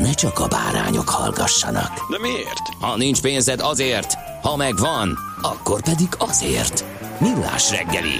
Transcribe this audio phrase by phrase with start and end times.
[0.00, 1.90] ne csak a bárányok hallgassanak.
[2.10, 2.62] De miért?
[2.80, 6.84] Ha nincs pénzed azért, ha megvan, akkor pedig azért.
[7.20, 8.14] Millás reggeli.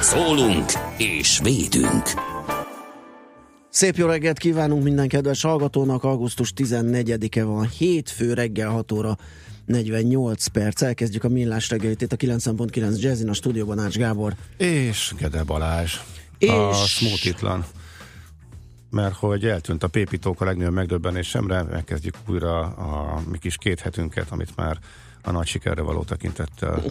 [0.00, 2.02] Szólunk és védünk.
[3.70, 6.04] Szép jó reggelt kívánunk minden kedves hallgatónak.
[6.04, 9.16] Augusztus 14-e van, hétfő reggel 6 óra
[9.66, 10.82] 48 perc.
[10.82, 14.34] Elkezdjük a millás reggelit itt a 9.9 Jazzin, a stúdióban Ács Gábor.
[14.56, 15.96] És Gede Balázs.
[16.38, 17.64] És- A smótitlan.
[18.92, 24.30] Mert hogy eltűnt a pépítók a legnagyobb megdöbbenésemre, megkezdjük újra a mi kis két hetünket,
[24.30, 24.78] amit már
[25.22, 26.82] a nagy sikerre való tekintettel.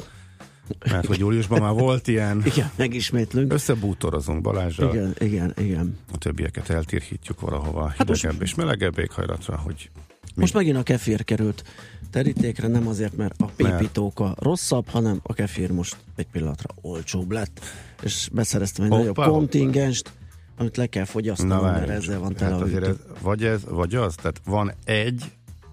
[0.92, 3.54] Mert hogy júliusban már volt ilyen, Igen, megismétlünk.
[3.54, 5.98] összebútorozunk Balázsral, Igen, igen, igen.
[6.14, 9.90] a többieket eltirhítjuk valahova Hát most- hidegebb és melegebb éghajlatra, hogy
[10.36, 11.64] Most megint a kefir került
[12.12, 17.60] terítékre, nem azért, mert a pépítóka rosszabb, hanem a kefir most egy pillanatra olcsóbb lett,
[18.04, 20.12] és beszereztem egy Hoppá, nagyobb kontingenst,
[20.58, 22.04] amit le kell fogyasztanom, mert várjunk.
[22.04, 25.32] ezzel van tele hát azért ez, vagy ez, vagy az, tehát van egy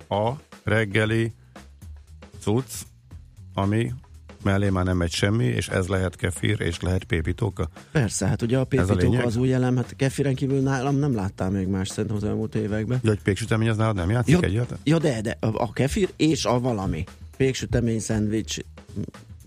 [0.09, 0.33] a
[0.65, 1.33] reggeli
[2.41, 2.73] cucc,
[3.55, 3.93] ami
[4.43, 7.69] mellé már nem megy semmi, és ez lehet kefir, és lehet pépítóka.
[7.93, 9.25] Persze, hát ugye a a pépítóka lényeg?
[9.25, 13.01] az új elem, hát kefiren kívül nálam nem láttál még más szerintem az elmúlt években.
[13.03, 14.81] Ja, hogy péksütemény az nálad nem játszik Ja, egyáltalán?
[14.85, 17.05] ja de, de, a, kefir és a valami.
[17.37, 18.59] Péksütemény, szendvics,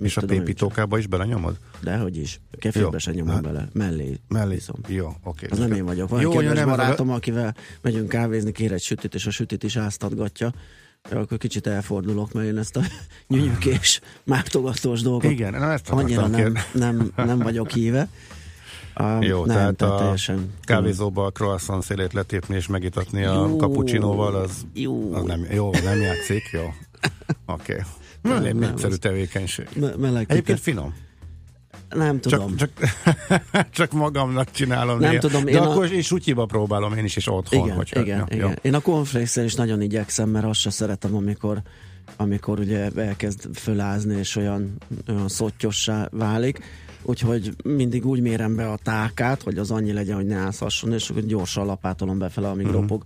[0.01, 1.57] És a pépítókába is belenyomod?
[1.81, 2.41] Dehogy is.
[2.59, 3.67] Kefirbe se nyomom Hát- bele.
[3.73, 4.19] Mellé.
[4.27, 4.53] Mellé.
[4.53, 4.75] Viszom.
[4.87, 5.47] Jó, oké.
[5.49, 6.09] Az nem én vagyok.
[6.09, 9.31] Van Jó, kedves nem, ez a- barátom, akivel megyünk kávézni, kér egy sütit, és a
[9.31, 10.51] sütit is áztatgatja.
[11.11, 12.81] Ja, akkor kicsit elfordulok, mert én ezt a
[13.27, 18.07] nyűnyükés, mártogatós dolgot Igen, na ezt annyira nem, nem, nem vagyok híve.
[18.99, 20.53] Uh, Jó, nem, tehát a teljesen.
[20.61, 23.57] kávézóba a croissant szélét letépni és megitatni a Jó.
[23.57, 25.13] cappuccinóval, az, Jó.
[25.13, 26.61] az nem, jó, nem játszik, jó.
[27.45, 27.71] Oké.
[27.73, 27.85] Okay.
[28.21, 29.67] Nem, Nem, nem, népszerű tevékenység.
[29.75, 30.93] Me- meleg Egyébként finom.
[31.89, 32.55] Nem tudom.
[32.55, 34.99] Csak, csak, csak magamnak csinálom.
[34.99, 35.21] Nem néha.
[35.21, 37.63] tudom, De én a- akkor is sutyiba próbálom én is, és otthon.
[37.63, 38.47] igen, hogyha, igen, ja, igen.
[38.47, 38.53] Jó.
[38.61, 41.61] Én a cornflakes is nagyon igyekszem, mert azt se szeretem, amikor
[42.15, 44.77] amikor ugye elkezd fölázni, és olyan,
[45.07, 46.59] olyan szottyossá válik.
[47.01, 51.09] Úgyhogy mindig úgy mérem be a tákát, hogy az annyi legyen, hogy ne ázhasson, és
[51.09, 52.71] akkor gyorsan lapátolom befele, amíg mm.
[52.71, 53.03] ropog.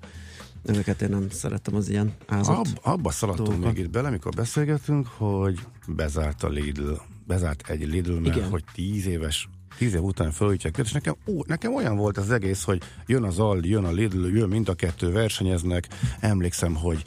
[0.65, 2.55] Ezeket én nem szeretem, az ilyen ázott.
[2.55, 3.73] Ab, abba szaladtunk dolgokat.
[3.73, 6.91] még itt bele, amikor beszélgetünk, hogy bezárt a Lidl,
[7.27, 8.49] bezárt egy Lidl, mert Igen.
[8.49, 12.63] hogy tíz éves tíz év után felújítják és nekem, ó, nekem olyan volt az egész,
[12.63, 15.87] hogy jön az Aldi, jön a Lidl, jön mind a kettő, versenyeznek.
[16.19, 17.03] Emlékszem, hogy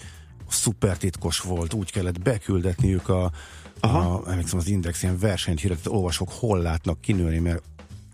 [0.48, 3.32] szuper titkos volt, úgy kellett beküldetniük a,
[3.80, 7.62] a emlékszem, az Index ilyen versenyt hirdetett olvasók hol látnak kinőni, mert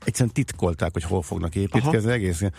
[0.05, 2.55] egyszerűen titkolták, hogy hol fognak építkezni, egész ilyen-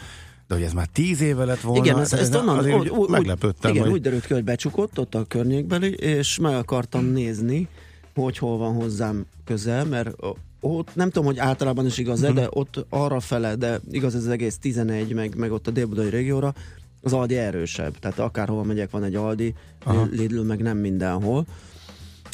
[0.48, 3.10] de hogy ez már tíz éve lett volna, Igen, ez ezt onnan azért úgy, úgy,
[3.10, 3.72] meglepődtem.
[3.72, 3.92] igen, hogy...
[3.94, 7.68] úgy derült ki, hogy becsukott ott a környékbeli, és meg akartam nézni,
[8.16, 10.16] hogy hol van hozzám közel, mert
[10.60, 12.34] ott nem tudom, hogy általában is igaz, Mhm.
[12.36, 16.10] de ott arra fele, de igaz ez az egész 11, meg, meg ott a délbudai
[16.10, 16.54] régióra,
[17.02, 18.00] az Aldi erősebb.
[18.00, 20.08] Tehát akárhova megyek, van egy Aldi, Aha.
[20.12, 21.46] Lidl meg nem mindenhol.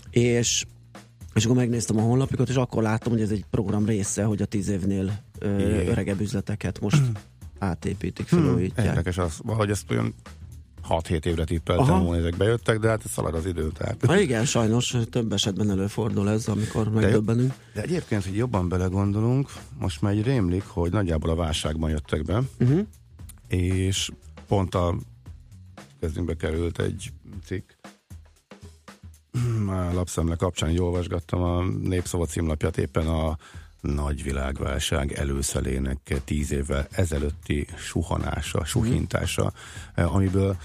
[0.10, 0.66] És
[1.34, 4.46] és akkor megnéztem a honlapikat, és akkor láttam, hogy ez egy program része, hogy a
[4.46, 5.48] tíz évnél ö,
[5.88, 7.02] öregebb üzleteket most
[7.62, 8.86] átépítik, felújítják.
[8.86, 10.13] Érdekes az, valahogy ezt olyan
[10.90, 13.72] 6-7 évre tippeltem volna, ezek bejöttek, de hát szalad az idő.
[13.72, 14.06] Tehát.
[14.06, 17.54] Ha igen, sajnos több esetben előfordul ez, amikor megdöbbenünk.
[17.74, 19.50] De egyébként, hogy jobban belegondolunk,
[19.80, 22.86] most már egy rémlik, hogy nagyjából a válságban jöttek be, Uh-huh.
[23.48, 24.12] és
[24.48, 24.96] pont a
[26.00, 27.12] kezünkbe került egy
[27.46, 27.69] cikk,
[29.68, 33.38] a lapszemle kapcsán így olvasgattam a Népszava címlapját éppen a
[33.81, 39.51] nagy világválság előszelének tíz évvel ezelőtti suhanása, suhintása,
[39.94, 40.57] eh, amiből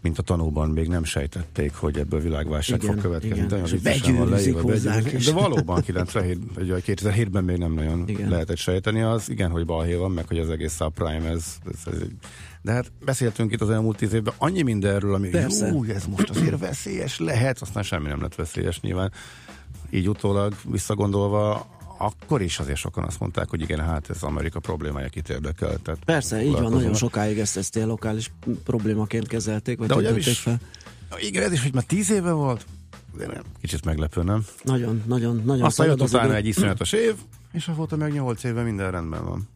[0.00, 3.36] mint a tanúban még nem sejtették, hogy ebből világválság Igen, fog következni.
[3.36, 3.46] igen.
[3.48, 5.10] Nagyon viccesen van leírva, hozzánk.
[5.10, 8.28] De valóban 97, vagy 2007-ben még nem nagyon Igen.
[8.28, 9.00] lehetett sejteni.
[9.00, 11.98] Az igen, hogy balhé van, meg hogy az egész subprime, ez, ez, ez.
[12.62, 15.28] De hát beszéltünk itt az elmúlt tíz évben annyi mindenről, ami
[15.70, 19.12] jó, ez most azért veszélyes lehet, aztán semmi nem lett veszélyes nyilván.
[19.90, 21.66] Így utólag visszagondolva,
[21.98, 25.78] akkor is azért sokan azt mondták, hogy igen, hát ez Amerika problémája, kit érdekel.
[25.82, 28.30] Tehát Persze, így van, nagyon sokáig ezt, ezt ilyen lokális
[28.64, 30.58] problémaként kezelték, vagy De is- fel.
[31.20, 32.66] Igen, ez is, hogy már tíz éve volt,
[33.18, 34.44] nem, kicsit meglepő, nem?
[34.62, 37.14] Nagyon, nagyon, nagyon Aztán jött utána egy iszonyatos év,
[37.52, 39.48] és avóta meg nyolc éve minden rendben van.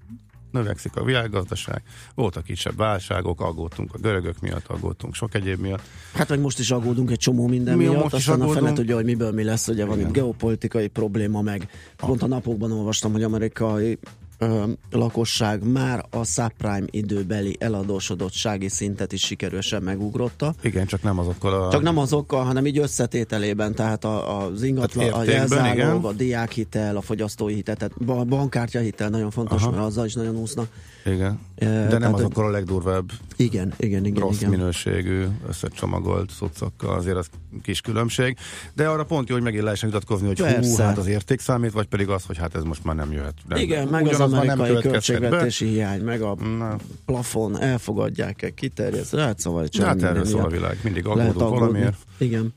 [0.52, 1.82] Növekszik a világgazdaság,
[2.14, 5.82] voltak kisebb válságok, aggódtunk a görögök miatt, aggódtunk sok egyéb miatt.
[6.14, 8.72] Hát meg most is aggódunk egy csomó minden Mi miatt, most is aztán a fele
[8.72, 10.08] tudja, hogy miből mi lesz, ugye van Igen.
[10.08, 13.98] itt geopolitikai probléma, meg pont a napokban olvastam, hogy amerikai
[14.42, 20.54] ö, lakosság már a subprime időbeli eladósodottsági szintet is sikerősen megugrotta.
[20.62, 21.70] Igen, csak nem azokkal a...
[21.70, 25.90] Csak nem azokkal, hanem így összetételében, tehát a, az ingatlan, Tehát a jelzálog, igen.
[25.90, 29.70] a diákhitel, a fogyasztói hitel, tehát a bankkártyahitel nagyon fontos, Aha.
[29.70, 30.68] mert azzal is nagyon úsznak.
[31.04, 31.40] Igen.
[31.58, 34.22] De nem azokkal a legdurvább, Igen, igen, igen.
[34.22, 34.50] rossz igen.
[34.50, 37.30] minőségű, összecsomagolt cuccokkal, azért az
[37.62, 38.36] kis különbség.
[38.74, 40.82] De arra pont jó, hogy megint lehessen vitatkozni, hogy hú, Persze.
[40.82, 43.34] hát az érték számít, vagy pedig az, hogy hát ez most már nem jöhet.
[43.48, 43.58] Nem.
[43.58, 44.80] Igen, meg az Ugyanaz nem amerikai be.
[44.80, 50.48] költségvetési hiány, meg a Na, plafon, elfogadják-e, kiterjed, hát szóval csak hát erről szól a
[50.48, 50.78] világ.
[50.82, 51.96] Mindig aggódunk valamiért.
[52.18, 52.54] Igen.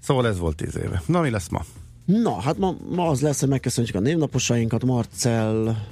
[0.00, 1.02] Szóval ez volt tíz éve.
[1.06, 1.64] Na, mi lesz ma?
[2.04, 5.86] Na, hát ma, ma az lesz, hogy megköszöntjük a névnaposainkat, Marcel,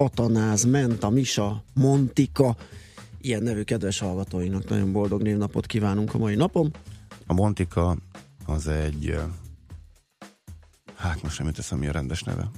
[0.00, 2.56] Atanáz, Menta, Misa, Montika,
[3.20, 6.74] ilyen nevű kedves hallgatóinknak nagyon boldog névnapot kívánunk a mai napon.
[7.26, 7.96] A Montika
[8.46, 9.20] az egy,
[10.96, 12.50] hát most sem jut eszembe, mi a rendes neve.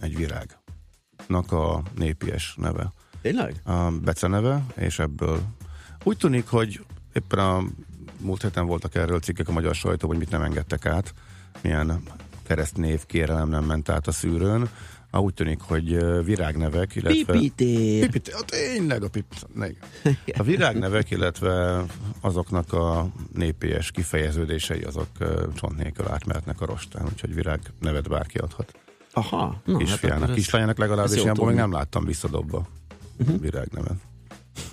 [0.00, 2.92] Egy virágnak a népies neve.
[3.20, 3.60] Tényleg?
[3.64, 5.42] A beceneve, és ebből
[6.04, 7.64] úgy tűnik, hogy éppen a
[8.20, 11.14] múlt héten voltak erről cikkek a magyar sajtó, hogy mit nem engedtek át,
[11.60, 12.02] milyen
[12.42, 14.68] keresztnév kérelem nem ment át a szűrőn.
[15.14, 17.32] Ah, úgy tűnik, hogy virágnevek, illetve...
[17.32, 18.04] Pipitér.
[18.04, 19.24] Pipit, ah, tényleg a pip,
[20.38, 21.84] A virágnevek, illetve
[22.20, 25.08] azoknak a népies kifejeződései, azok
[25.54, 28.72] csont nélkül átmehetnek a rostán, úgyhogy virág nevet bárki adhat.
[29.12, 29.60] Aha.
[29.64, 32.66] Na, Kisfiának, akkor ez- kislányának legalábbis ilyenból még nem láttam visszadobva
[33.40, 33.96] virágnevet.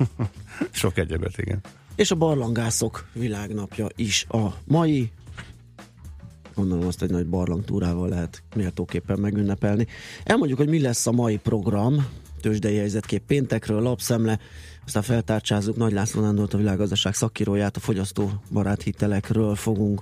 [0.72, 1.60] Sok egyebet, igen.
[1.96, 5.12] És a barlangászok világnapja is a mai.
[6.60, 9.88] Gondolom azt egy nagy barlangtúrával lehet méltóképpen megünnepelni.
[10.24, 12.08] Elmondjuk, hogy mi lesz a mai program.
[12.42, 14.40] Tőzsdei helyzetkép péntekről, lapszemle,
[14.86, 20.02] aztán feltárcsázzuk Nagy László Nándort, a világgazdaság szakíróját, a fogyasztóbarát hitelekről fogunk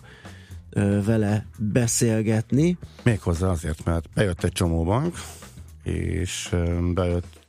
[0.69, 2.77] ö, vele beszélgetni.
[3.03, 5.15] Méghozzá azért, mert bejött egy csomó bank,
[5.83, 6.55] és
[6.93, 7.46] bejött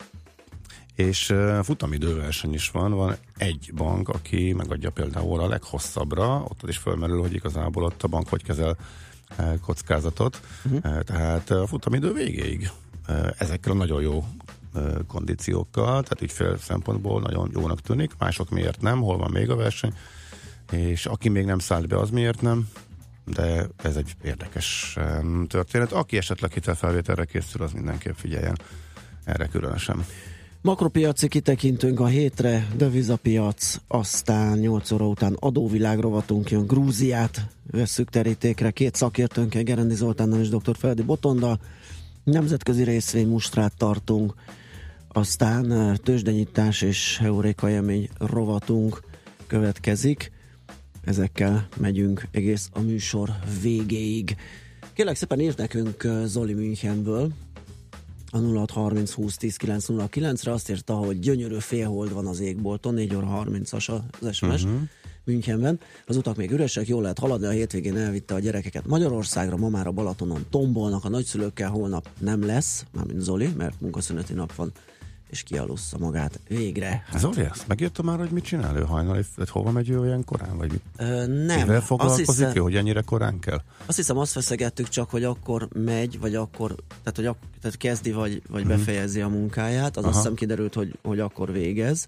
[0.98, 7.20] és futamidőverseny is van, van egy bank, aki megadja például a leghosszabbra, ott is fölmerül,
[7.20, 8.76] hogy igazából ott a bank hogy kezel
[9.60, 11.00] kockázatot, uh-huh.
[11.00, 12.70] tehát a futamidő végéig
[13.38, 14.24] ezekkel a nagyon jó
[15.06, 19.92] kondíciókkal, tehát ügyfél szempontból nagyon jónak tűnik, mások miért nem, hol van még a verseny,
[20.70, 22.68] és aki még nem szállt be, az miért nem,
[23.24, 24.98] de ez egy érdekes
[25.46, 25.92] történet.
[25.92, 28.58] Aki esetleg hitelfelvételre készül, az mindenképp figyeljen
[29.24, 30.04] erre különösen.
[30.62, 38.70] Makropiaci kitekintünk a hétre, devizapiac, aztán 8 óra után adóvilág rovatunk jön, Grúziát vesszük terítékre,
[38.70, 40.76] két szakértőnkkel, Gerendi Zoltánnal és dr.
[40.76, 41.60] Feldi Botondal,
[42.24, 44.34] nemzetközi részvény mustrát tartunk,
[45.08, 49.02] aztán tőzsdenyítás és heuréka élmény rovatunk
[49.46, 50.32] következik.
[51.04, 53.30] Ezekkel megyünk egész a műsor
[53.62, 54.36] végéig.
[54.92, 57.32] Kérlek szépen írt nekünk Zoli Münchenből,
[58.30, 63.14] a 0630 20 10 909 re azt írta, hogy gyönyörű félhold van az égbolton, 4
[63.14, 64.80] óra 30-as az SMS uh-huh.
[65.24, 65.80] Münchenben.
[66.06, 69.86] Az utak még üresek, jól lehet haladni, a hétvégén elvitte a gyerekeket Magyarországra, ma már
[69.86, 74.72] a Balatonon tombolnak, a nagyszülőkkel holnap nem lesz, mármint Zoli, mert munkaszüneti nap van,
[75.30, 77.04] és kialussza magát végre.
[77.06, 77.20] Hát.
[77.20, 80.56] Zoli, ezt megírta már, hogy mit csinál ő hajnali, hogy hova megy ő olyan korán,
[80.56, 80.80] vagy?
[80.96, 83.62] Ö, nem, Mivel azt foglalkozik hiszem, ő, hogy ennyire korán kell?
[83.86, 88.12] azt hiszem azt feszegettük csak, hogy akkor megy, vagy akkor, tehát, hogy ak- tehát kezdi,
[88.12, 88.76] vagy, vagy uh-huh.
[88.76, 90.08] befejezi a munkáját, az Aha.
[90.08, 92.04] azt hiszem kiderült, hogy, hogy akkor végez.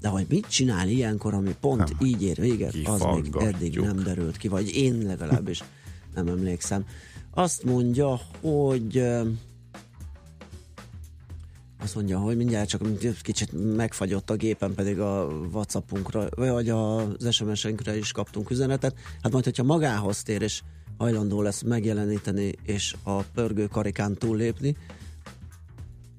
[0.00, 2.08] De hogy mit csinál ilyenkor, ami pont Nem.
[2.08, 5.62] így ér véget, az még eddig nem derült ki, vagy én legalábbis
[6.14, 6.84] nem emlékszem.
[7.30, 9.04] Azt mondja, hogy
[11.82, 12.82] azt mondja, hogy mindjárt csak
[13.22, 18.94] kicsit megfagyott a gépen, pedig a Whatsappunkra, vagy az SMS-enkre is kaptunk üzenetet.
[19.22, 20.62] Hát majd, hogyha magához tér, és
[20.98, 24.76] hajlandó lesz megjeleníteni, és a pörgő karikán túllépni,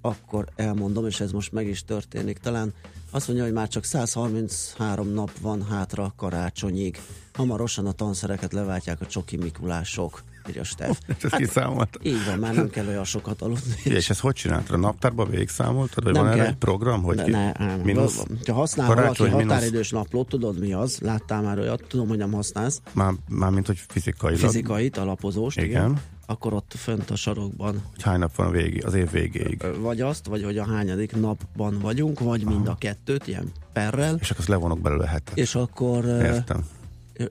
[0.01, 2.37] akkor elmondom, és ez most meg is történik.
[2.37, 2.73] Talán
[3.11, 6.99] azt mondja, hogy már csak 133 nap van hátra karácsonyig.
[7.33, 10.97] Hamarosan a tanszereket leváltják a csoki Mikulások, írja Steff.
[11.07, 11.97] Ezt hát, kiszámolt.
[12.03, 13.75] Így van, már nem kell olyan sokat aludni.
[13.83, 14.75] És ezt hogy csináltad?
[14.75, 16.03] A naptárba végigszámoltad?
[16.03, 16.51] Vagy Nem van erre kell.
[16.51, 17.03] egy program?
[17.03, 17.79] Hogy ne, nem.
[17.83, 20.97] mínusz, Ha használ valaki határidős naplót, tudod mi az?
[20.99, 21.83] Láttál már olyat?
[21.87, 22.81] Tudom, hogy nem használsz.
[22.93, 24.39] Már, már mint hogy fizikailag.
[24.39, 25.69] Fizikait, alapozóst, igen.
[25.69, 26.01] Igen.
[26.25, 29.63] Akkor ott fönt a sarokban Hogy hány nap van végig, az év végéig.
[29.79, 34.27] vagy azt, vagy hogy a hányadik napban vagyunk, vagy mind a kettőt, ilyen perrel, És
[34.29, 35.37] akkor azt levonok belőle hetet.
[35.37, 36.65] és akkor Értem.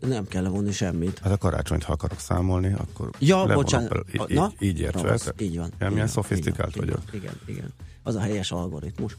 [0.00, 1.18] Nem kell levonni semmit.
[1.18, 3.88] Hát a karácsonyt, ha akarok számolni, akkor Ja, bocsánat.
[3.88, 4.24] belőle.
[4.28, 4.52] Így, Na?
[4.58, 5.12] így, értve.
[5.12, 5.90] Az, Tehát így van.
[5.90, 7.00] Milyen szofisztikált vagyok.
[7.12, 7.72] Igen, igen.
[8.02, 9.16] Az a helyes algoritmus.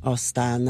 [0.00, 0.68] Aztán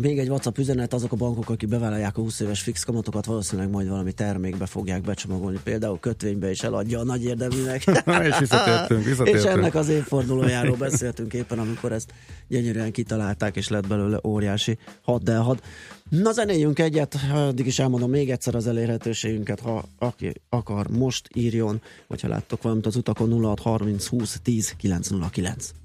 [0.00, 3.70] még egy WhatsApp üzenet, azok a bankok, akik bevállalják a 20 éves fix kamatokat, valószínűleg
[3.70, 7.84] majd valami termékbe fogják becsomagolni, például kötvénybe is eladja a nagy érdeműnek.
[8.28, 9.46] és visszatértünk, és visszatértünk.
[9.46, 12.12] ennek az évfordulójáról beszéltünk éppen, amikor ezt
[12.48, 15.60] gyönyörűen kitalálták, és lett belőle óriási haddelhad.
[16.08, 21.80] Na zenéljünk egyet, addig is elmondom még egyszer az elérhetőségünket, ha aki akar, most írjon,
[22.06, 25.83] vagy ha láttok valamit az utakon 06 30 20 10 909.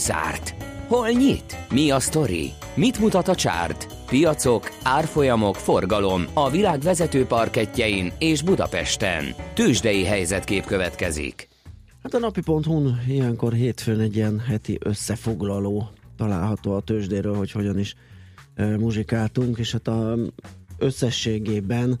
[0.00, 0.54] zárt?
[0.86, 1.56] Hol nyit?
[1.70, 2.50] Mi a sztori?
[2.74, 3.86] Mit mutat a csárt?
[4.06, 9.24] Piacok, árfolyamok, forgalom a világ vezető parketjein és Budapesten.
[9.54, 11.48] Tősdei helyzetkép következik.
[12.02, 17.94] Hát a napi.hu-n ilyenkor hétfőn egy ilyen heti összefoglaló található a tőzsdéről, hogy hogyan is
[18.54, 20.16] e, muzsikáltunk, és hát a
[20.78, 21.98] összességében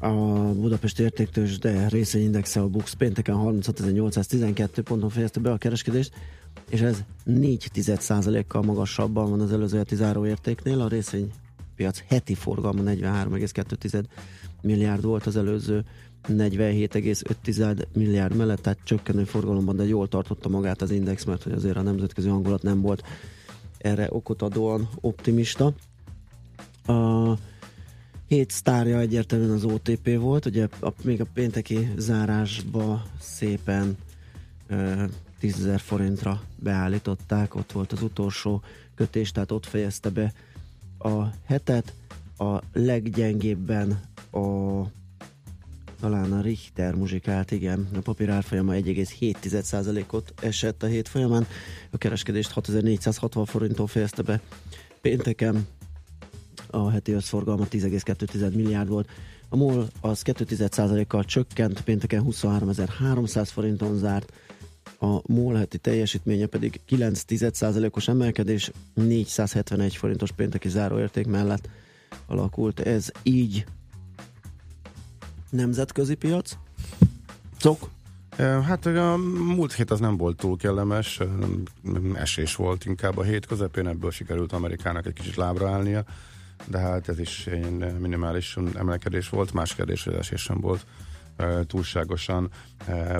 [0.00, 0.12] a
[0.52, 6.12] Budapesti Értéktős, de részvényindexe a Bux pénteken 36.812 ponton fejezte be a kereskedést,
[6.68, 7.70] és ez 4
[8.46, 14.04] kal magasabban van az előző heti záróértéknél, a részvénypiac heti forgalma 43,2
[14.62, 15.84] milliárd volt az előző
[16.28, 21.76] 47,5 milliárd mellett, tehát csökkenő forgalomban, de jól tartotta magát az index, mert hogy azért
[21.76, 23.02] a nemzetközi hangulat nem volt
[23.78, 25.72] erre okot adóan optimista.
[26.86, 27.32] A
[28.26, 33.96] hét sztárja egyértelműen az OTP volt, ugye a, még a pénteki zárásba szépen
[35.38, 38.62] 10 forintra beállították, ott volt az utolsó
[38.94, 40.32] kötés, tehát ott fejezte be
[40.98, 41.92] a hetet,
[42.38, 44.00] a leggyengébben
[44.32, 44.82] a
[46.00, 51.46] talán a Richter muzsikált, igen, a papír árfolyama 1,7%-ot esett a hét folyamán,
[51.90, 54.40] a kereskedést 6460 forinttól fejezte be
[55.00, 55.66] pénteken,
[56.70, 59.08] a heti összforgalma 10,2 milliárd volt,
[59.48, 64.32] a MOL az 2,1%-kal csökkent, pénteken 23.300 forinton zárt,
[65.00, 71.68] a MOL teljesítménye pedig 9,1%-os emelkedés, 471 forintos pénteki záróérték mellett
[72.26, 72.80] alakult.
[72.80, 73.66] Ez így
[75.50, 76.56] nemzetközi piac?
[77.58, 77.88] Cok?
[78.38, 79.16] Hát a
[79.54, 81.20] múlt hét az nem volt túl kellemes,
[82.14, 86.04] esés volt inkább a hét közepén, ebből sikerült Amerikának egy kicsit lábra állnia,
[86.66, 90.86] de hát ez is egy minimális emelkedés volt, más kérdés, hogy esés sem volt
[91.66, 92.50] túlságosan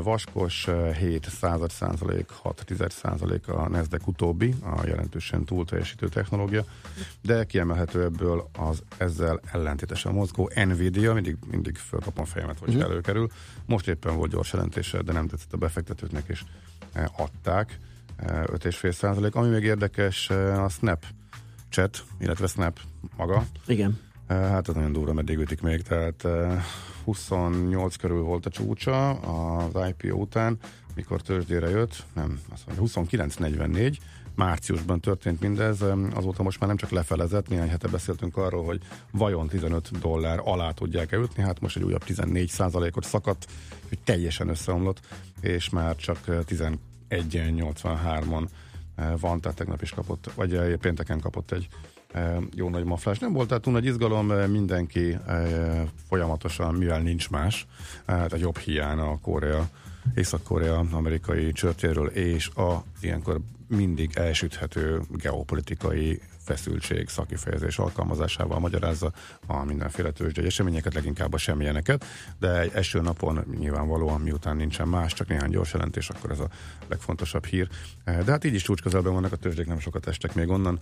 [0.03, 6.65] vaskos, 7 század százalék, 6 tized százalék a Nasdaq utóbbi, a jelentősen túl teljesítő technológia,
[7.23, 12.85] de kiemelhető ebből az ezzel ellentétesen mozgó Nvidia, mindig, mindig fölkapom fejemet, hogy uh-huh.
[12.85, 13.29] előkerül.
[13.67, 16.45] Most éppen volt gyors jelentése, de nem tetszett a befektetőknek, és
[17.17, 17.79] adták
[18.23, 19.35] 5,5 százalék.
[19.35, 21.05] Ami még érdekes, a Snap
[21.69, 22.81] chat, illetve Snap
[23.17, 23.45] maga.
[23.67, 24.01] Igen.
[24.29, 26.27] Hát ez nagyon durva, meddig ütik még, tehát
[27.09, 30.59] 28 körül volt a csúcsa az IPO után,
[30.95, 33.97] mikor tőzsdére jött, nem, azt mondja, 29.44,
[34.35, 35.85] márciusban történt mindez,
[36.15, 40.71] azóta most már nem csak lefelezett, néhány hete beszéltünk arról, hogy vajon 15 dollár alá
[40.71, 42.53] tudják-e ütni, hát most egy újabb 14
[42.95, 43.47] ot szakadt,
[43.89, 45.01] hogy teljesen összeomlott,
[45.41, 48.49] és már csak 11.83-on
[49.21, 51.69] van, tehát tegnap is kapott, vagy pénteken kapott egy
[52.55, 53.19] jó nagy maflás.
[53.19, 55.19] Nem volt tehát nagy izgalom, mindenki
[56.09, 57.67] folyamatosan, mivel nincs más,
[58.07, 59.69] hát a jobb hiány a Korea,
[60.15, 69.13] Észak-Korea amerikai csörtéről és a ilyenkor mindig elsüthető geopolitikai feszültség szakifejezés alkalmazásával magyarázza
[69.47, 72.05] a mindenféle tőzsdei eseményeket, leginkább a semmilyeneket,
[72.39, 76.49] de egy eső napon nyilvánvalóan miután nincsen más, csak néhány gyors jelentés, akkor ez a
[76.89, 77.69] legfontosabb hír.
[78.05, 80.79] De hát így is csúcsközelben vannak a tőzsdék, nem sokat estek még onnan,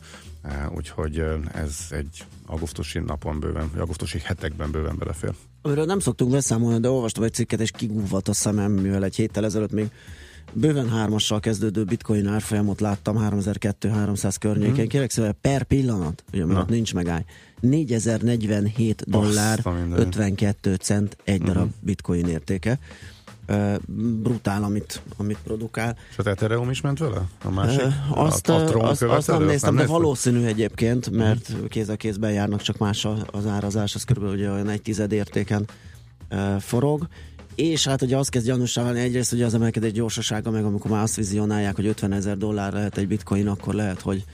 [0.74, 5.34] úgyhogy ez egy augusztusi napon bőven, augusztusi hetekben bőven belefér.
[5.62, 9.44] Amiről nem szoktunk beszámolni, de olvastam egy cikket, és kigúvat a szemem, mivel egy héttel
[9.44, 9.90] ezelőtt még
[10.52, 14.84] bőven hármassal kezdődő bitcoin árfolyamot láttam 3200-300 környékén.
[14.84, 14.88] Mm.
[14.88, 17.24] Kérek szépen, per pillanat, ugye mert nincs megáll.
[17.60, 19.60] 4047 dollár
[19.94, 21.80] 52 cent egy darab mm.
[21.80, 22.78] bitcoin értéke.
[23.48, 23.74] Uh,
[24.22, 25.96] brutál, amit, amit produkál.
[26.10, 27.22] És az Ethereum is ment vele?
[27.44, 27.80] A másik?
[27.80, 31.68] Uh, azt, a, a azt, azt nem néztem, nem de valószínű egyébként, mert uh-huh.
[31.68, 35.68] kéz a kézben járnak, csak más az árazás, az körülbelül ugye olyan egy tized értéken
[36.30, 37.08] uh, forog
[37.56, 41.02] és hát ugye azt kezd gyanúsá válni egyrészt, hogy az emelkedés gyorsasága, meg amikor már
[41.02, 44.24] azt vizionálják, hogy 50 ezer dollár lehet egy bitcoin, akkor lehet, hogy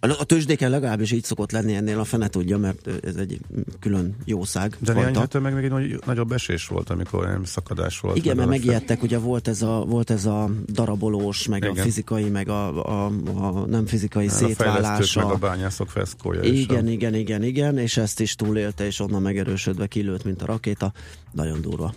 [0.00, 3.40] a tőzsdéken legalábbis így szokott lenni ennél, a fene tudja, mert ez egy
[3.80, 4.76] külön jószág.
[4.78, 8.16] De néhány héten meg még egy nagy, nagyobb esés volt, amikor nem szakadás volt.
[8.16, 11.78] Igen, mert megijedtek, ugye volt ez a, volt ez a darabolós, meg Igen.
[11.78, 15.20] a fizikai, meg a, a, a nem fizikai a szétválása.
[15.20, 19.22] meg a bányászok feszkója Igen, is igen, igen, igen, és ezt is túlélte, és onnan
[19.22, 20.92] megerősödve kilőtt, mint a rakéta.
[21.32, 21.94] Nagyon durva.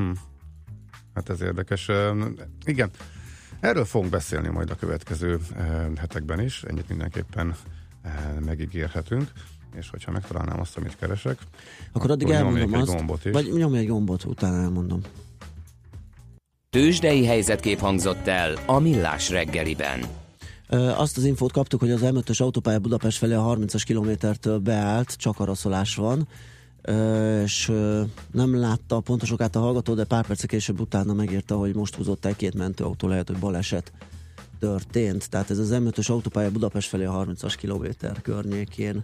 [0.00, 0.10] Hm.
[1.14, 1.88] Hát ez érdekes.
[2.64, 2.90] Igen,
[3.60, 5.38] erről fogunk beszélni majd a következő
[5.96, 7.56] hetekben is, ennyit mindenképpen
[8.44, 9.32] megígérhetünk
[9.74, 11.38] és hogyha megtalálnám azt, amit keresek,
[11.92, 13.32] akkor addig akkor elmondom azt, gombot is.
[13.32, 15.00] vagy nyomj egy gombot, utána elmondom.
[16.70, 20.00] Tőzsdei helyzetkép hangzott el a Millás reggeliben.
[20.96, 25.40] Azt az infót kaptuk, hogy az M5-ös autópálya Budapest felé a 30-as kilométertől beállt, csak
[25.40, 26.28] araszolás van
[27.42, 27.72] és
[28.30, 31.94] nem látta a pontos okát a hallgató, de pár perc később utána megírta, hogy most
[31.94, 33.92] húzott el két mentőautó, lehet, hogy baleset
[34.58, 35.30] történt.
[35.30, 39.02] Tehát ez az M5-ös autópálya Budapest felé a 30-as kilométer környékén.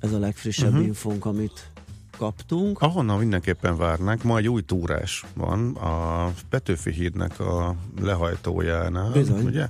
[0.00, 0.86] Ez a legfrissebb uh-huh.
[0.86, 1.70] infónk, amit
[2.18, 2.80] kaptunk.
[2.80, 9.12] Ahonnan mindenképpen várnánk, ma egy új túrás van a Petőfi hídnek a lehajtójánál.
[9.12, 9.44] Bizony.
[9.44, 9.68] Ugye?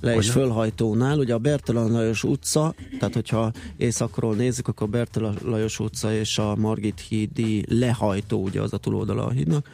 [0.00, 5.78] Le és fölhajtónál, ugye a Bertalan Lajos utca, tehát hogyha északról nézzük, akkor Bertalan Lajos
[5.78, 9.68] utca és a Margit hídi lehajtó, ugye az a túloldala a hídnak.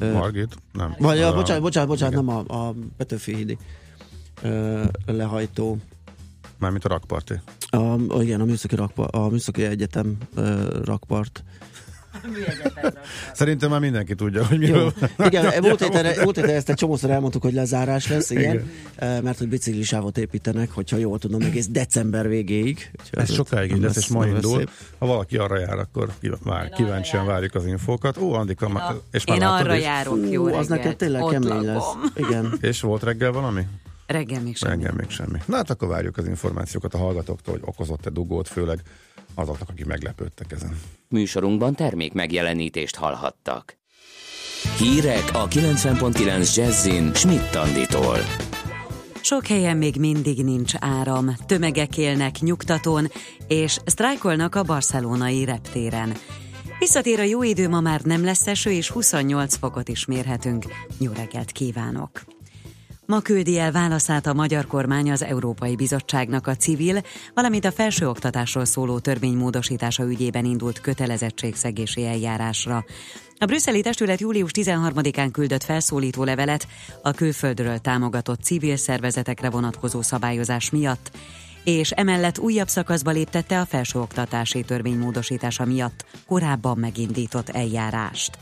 [0.00, 0.56] Margit?
[0.72, 0.94] Nem.
[0.98, 2.24] Vagy, a, bocsánat, bocsánat, bocsánat, igen.
[2.24, 3.58] nem a, a Petőfi hídi
[5.06, 5.78] lehajtó.
[6.58, 7.40] Mármint a rakparti.
[7.70, 10.16] A, igen, a Műszaki, rakpa, a Műszaki Egyetem
[10.84, 11.44] rakpart.
[13.32, 14.92] Szerintem már mindenki tudja, hogy miről.
[15.18, 18.70] Igen, múlt héten, múlt héten ezt egy csomószor elmondtuk, hogy lezárás lesz, igen, Igen.
[18.96, 19.22] igen.
[19.22, 22.90] mert hogy biciklisávot építenek, hogyha jól tudom, egész december végéig.
[23.10, 24.58] Ez sokáig így nem lesz, és ma indul.
[24.58, 24.70] szép.
[24.98, 26.08] Ha valaki arra jár, akkor
[26.42, 28.16] vár, kíváncsian várjuk az infókat.
[28.16, 29.82] Ó, Andika, ma- és már Én láttad arra is?
[29.82, 30.68] járok, jó Ú, az reggelt.
[30.68, 31.64] neked tényleg Ott kemény lakom.
[31.64, 32.10] lesz.
[32.28, 32.52] Igen.
[32.60, 33.66] És volt reggel valami?
[34.06, 34.72] Reggel még semmi.
[34.72, 35.38] Engem még semmi.
[35.46, 38.80] Na hát akkor várjuk az információkat a hallgatóktól, hogy okozott-e dugót, főleg
[39.38, 40.80] azoknak, akik meglepődtek ezen.
[41.08, 43.76] Műsorunkban termék megjelenítést hallhattak.
[44.78, 48.18] Hírek a 90.9 Jazzin Schmidt Anditól.
[49.20, 53.10] Sok helyen még mindig nincs áram, tömegek élnek nyugtatón,
[53.48, 56.12] és sztrájkolnak a barcelonai reptéren.
[56.78, 60.64] Visszatér a jó idő, ma már nem lesz eső, és 28 fokot is mérhetünk.
[60.98, 62.35] Jó reggelt kívánok!
[63.06, 67.02] Ma küldi el válaszát a magyar kormány az Európai Bizottságnak a civil,
[67.34, 72.84] valamint a felsőoktatásról szóló törvénymódosítása ügyében indult kötelezettségszegési eljárásra.
[73.38, 76.66] A brüsszeli testület július 13-án küldött felszólító levelet
[77.02, 81.10] a külföldről támogatott civil szervezetekre vonatkozó szabályozás miatt,
[81.64, 88.38] és emellett újabb szakaszba léptette a felsőoktatási törvény módosítása miatt korábban megindított eljárást.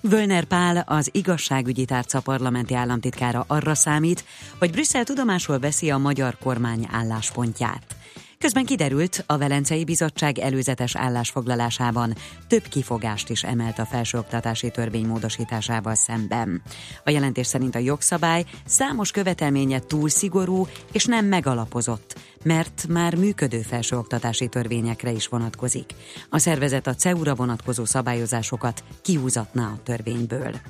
[0.00, 4.24] Völner Pál, az igazságügyi tárca parlamenti államtitkára arra számít,
[4.58, 7.97] hogy Brüsszel tudomásul veszi a magyar kormány álláspontját.
[8.38, 12.14] Közben kiderült, a Velencei Bizottság előzetes állásfoglalásában
[12.48, 16.62] több kifogást is emelt a felsőoktatási törvény módosításával szemben.
[17.04, 23.60] A jelentés szerint a jogszabály számos követelménye túl szigorú és nem megalapozott, mert már működő
[23.60, 25.94] felsőoktatási törvényekre is vonatkozik.
[26.30, 30.60] A szervezet a CEU-ra vonatkozó szabályozásokat kiúzatná a törvényből.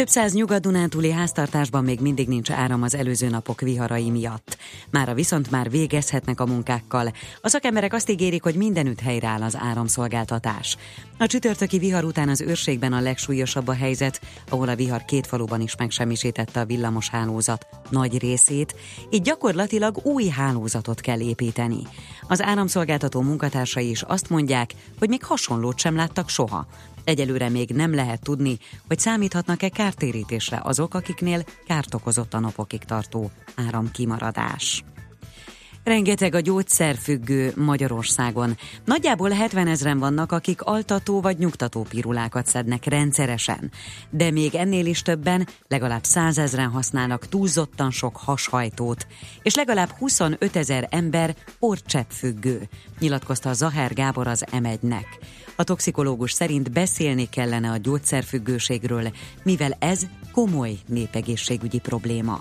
[0.00, 4.56] Több száz nyugat-dunántúli háztartásban még mindig nincs áram az előző napok viharai miatt.
[4.90, 7.12] Mára viszont már végezhetnek a munkákkal.
[7.40, 10.76] A szakemberek azt ígérik, hogy mindenütt helyreáll az áramszolgáltatás.
[11.18, 15.60] A csütörtöki vihar után az őrségben a legsúlyosabb a helyzet, ahol a vihar két faluban
[15.60, 18.74] is megsemmisítette a villamos hálózat nagy részét,
[19.10, 21.82] így gyakorlatilag új hálózatot kell építeni.
[22.28, 26.66] Az áramszolgáltató munkatársai is azt mondják, hogy még hasonlót sem láttak soha.
[27.04, 33.30] Egyelőre még nem lehet tudni, hogy számíthatnak-e kártérítésre azok, akiknél kárt okozott a napokig tartó
[33.54, 34.84] áramkimaradás.
[35.84, 38.56] Rengeteg a gyógyszerfüggő Magyarországon.
[38.84, 43.70] Nagyjából 70 ezren vannak, akik altató vagy nyugtató pirulákat szednek rendszeresen.
[44.10, 49.06] De még ennél is többen, legalább 100 ezren használnak túlzottan sok hashajtót,
[49.42, 55.06] és legalább 25 ezer ember orcseppfüggő, nyilatkozta Zaher Gábor az M1-nek.
[55.56, 59.12] A toxikológus szerint beszélni kellene a gyógyszerfüggőségről,
[59.42, 62.38] mivel ez komoly népegészségügyi probléma.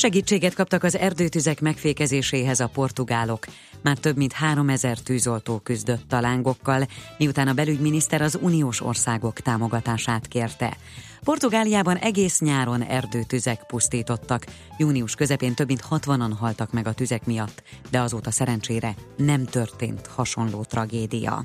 [0.00, 3.46] Segítséget kaptak az erdőtüzek megfékezéséhez a portugálok.
[3.82, 6.86] Már több mint 3000 tűzoltó küzdött a lángokkal,
[7.18, 10.76] miután a belügyminiszter az uniós országok támogatását kérte.
[11.24, 14.46] Portugáliában egész nyáron erdőtüzek pusztítottak.
[14.78, 20.06] Június közepén több mint 60-an haltak meg a tüzek miatt, de azóta szerencsére nem történt
[20.06, 21.44] hasonló tragédia.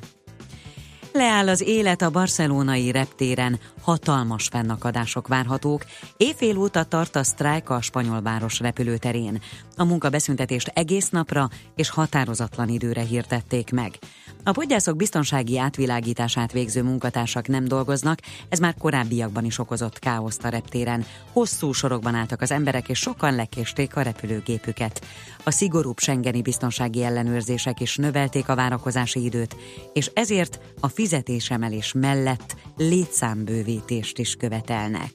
[1.15, 5.86] Leáll az élet a barcelonai reptéren, hatalmas fennakadások várhatók.
[6.17, 9.41] Éjfél óta tart a sztrájk a spanyol város repülőterén.
[9.75, 13.99] A munkabeszüntetést egész napra és határozatlan időre hirdették meg.
[14.43, 20.49] A podgyászok biztonsági átvilágítását végző munkatársak nem dolgoznak, ez már korábbiakban is okozott káoszt a
[20.49, 21.06] reptéren.
[21.32, 25.01] Hosszú sorokban álltak az emberek, és sokan lekésték a repülőgépüket.
[25.43, 29.56] A szigorúbb Schengeni biztonsági ellenőrzések is növelték a várakozási időt,
[29.93, 35.12] és ezért a fizetésemelés mellett létszámbővítést is követelnek.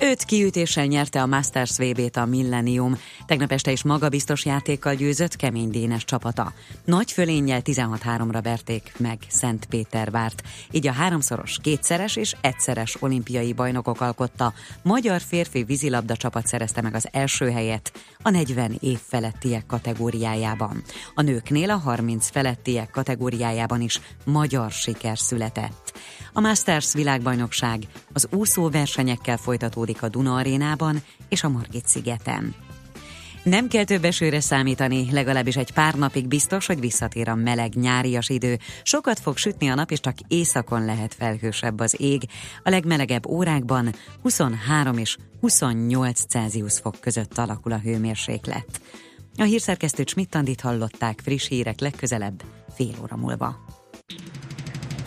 [0.00, 2.98] Öt kiütéssel nyerte a Masters VB-t a Millennium.
[3.26, 6.52] Tegnap este is magabiztos játékkal győzött kemény Dénes csapata.
[6.84, 10.42] Nagy fölénnyel 16-3-ra verték meg Szentpétervárt.
[10.70, 14.52] Így a háromszoros, kétszeres és egyszeres olimpiai bajnokok alkotta.
[14.82, 20.82] Magyar férfi vízilabda csapat szerezte meg az első helyet a 40 év felettiek kategóriájában.
[21.14, 25.98] A nőknél a 30 felettiek kategóriájában is magyar siker született.
[26.38, 32.54] A Masters világbajnokság az úszó versenyekkel folytatódik a Duna arénában és a Margit szigeten.
[33.42, 38.28] Nem kell több esőre számítani, legalábbis egy pár napig biztos, hogy visszatér a meleg nyárias
[38.28, 38.58] idő.
[38.82, 42.22] Sokat fog sütni a nap, és csak északon lehet felhősebb az ég.
[42.62, 48.80] A legmelegebb órákban 23 és 28 Celsius fok között alakul a hőmérséklet.
[49.36, 52.42] A hírszerkesztő Schmidt-Tandit hallották friss hírek legközelebb,
[52.74, 53.77] fél óra múlva.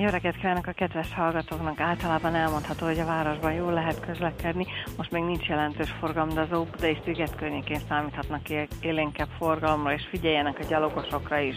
[0.00, 1.80] Jó reggelt kívánok a kedves hallgatóknak!
[1.80, 4.66] Általában elmondható, hogy a városban jól lehet közlekedni.
[4.96, 8.40] Most még nincs jelentős forgalom, de az Óbuda és Sziget környékén számíthatnak
[8.80, 11.56] élénkebb forgalomra, és figyeljenek a gyalogosokra is.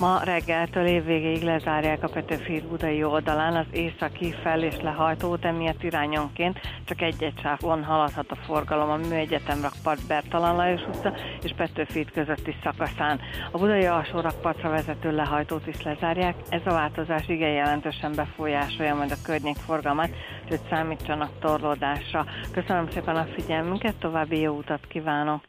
[0.00, 6.60] Ma reggeltől évvégéig lezárják a Petőfi budai oldalán az északi fel- és lehajtót, emiatt irányonként
[6.84, 12.56] csak egy-egy sávon haladhat a forgalom a Műegyetem rakpart Bertalan Lajos utca és Petőfi közötti
[12.62, 13.20] szakaszán.
[13.50, 19.10] A budai alsó rakpartra vezető lehajtót is lezárják, ez a változás igen jelentősen befolyásolja majd
[19.10, 20.10] a környék forgalmat,
[20.48, 22.26] hogy számítsanak torlódásra.
[22.52, 25.44] Köszönöm szépen a figyelmünket, további jó utat kívánok!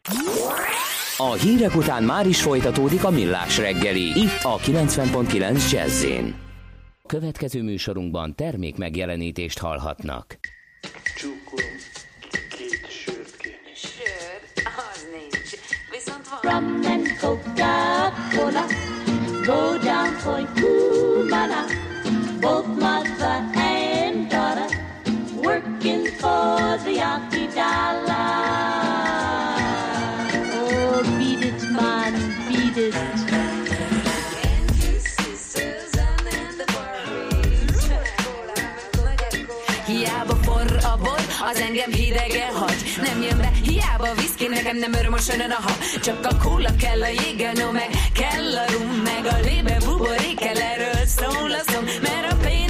[1.16, 6.06] A hírek után már is folytatódik a millás reggeli, itt a 90.9 jazz
[7.06, 10.38] Következő műsorunkban termék megjelenítést hallhatnak.
[11.16, 11.76] Csókolom,
[12.50, 13.72] két sört kérni.
[13.74, 15.50] Sör, az nincs.
[15.90, 16.52] Viszont van.
[16.52, 18.64] Rum and Coca-Cola,
[19.46, 21.87] go down for Cubana,
[22.40, 24.68] Both mother and daughter
[25.42, 28.14] working for the Yankee dollar.
[30.54, 32.12] Oh, beat it, man,
[32.48, 32.94] beat it.
[39.88, 42.46] Yeah, before a bor, az engem hidege
[44.08, 47.70] hiába viszki, nekem nem öröm a sönön a ha Csak a kóla kell, a jégelnó
[47.70, 51.84] meg kell a rum Meg a lébe buborék kell, erről szól a szom.
[51.84, 52.67] Mert a pénzemet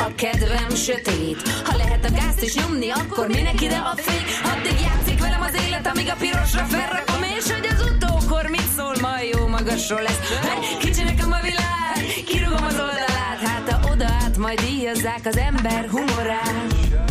[0.00, 1.48] a kedvem sötét.
[1.64, 4.24] Ha lehet a gázt is nyomni, akkor minek ide a fény.
[4.52, 8.94] Addig játszik velem az élet, amíg a pirosra felrakom És hogy az utókor mit szól,
[9.00, 10.20] majd jó magasról lesz.
[10.42, 15.36] Hey, kicsi nekem a világ, kirúgom az oldalát Hát ha oda át, majd díjazzák az
[15.36, 17.07] ember humorát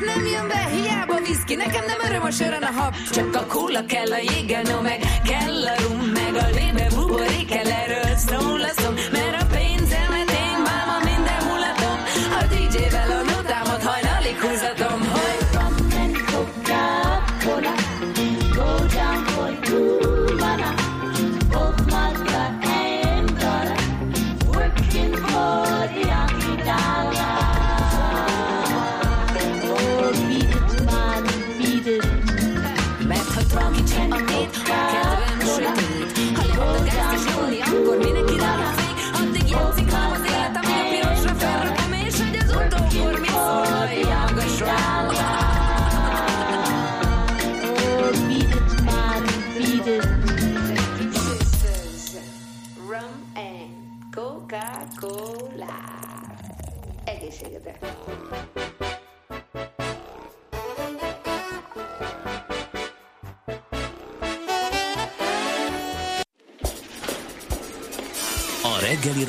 [0.00, 2.94] Nem jön be, hiába viszki, nekem nem öröm a sörön a hab.
[3.10, 5.99] Csak a kóla kell, a jéggel, no meg kell a rum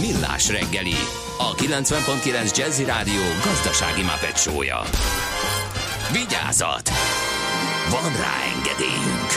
[0.00, 0.94] Millás reggeli,
[1.38, 4.80] a 90.9 Jazzy Rádió gazdasági mapetsója.
[6.12, 6.88] Vigyázat!
[7.90, 9.30] Van rá engedélyünk!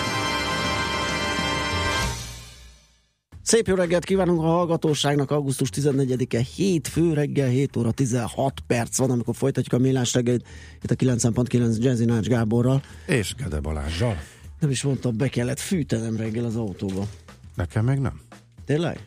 [3.44, 9.12] Szép jó reggelt kívánunk a hallgatóságnak, augusztus 14-e hétfő reggel, 7 óra 16 perc van,
[9.12, 10.48] amikor folytatjuk a millás reggelit
[10.82, 12.82] itt a 90.9 Jazzy Nács Gáborral.
[13.06, 14.18] És Gede Balázsjal.
[14.60, 17.08] Nem is mondtam, be kellett fűtenem reggel az autóba.
[17.56, 18.22] Nekem még nem.
[18.66, 19.06] Tényleg?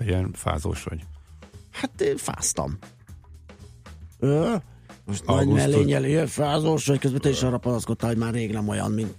[0.00, 1.06] Ilyen fázós vagy.
[1.70, 2.78] Hát én fáztam.
[4.18, 4.54] Ö?
[5.04, 8.68] Most nagy mellényel ilyen fázós, vagy közben te is arra panaszkodtál, hogy már rég nem
[8.68, 9.14] olyan, mint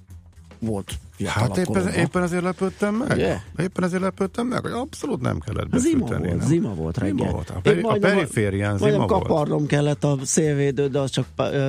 [0.59, 0.99] volt.
[1.25, 3.11] Hát éppen, éppen ezért lepődtem meg.
[3.11, 3.37] Ugye?
[3.57, 6.39] Éppen ezért lepődtem meg, hogy abszolút nem kellett Az zima volt, nem?
[6.39, 7.15] zima volt reggel.
[7.17, 7.49] Zima volt.
[7.49, 9.09] A, peri, a periférián zima volt.
[9.09, 11.25] kaparnom kellett a szélvédő, de az csak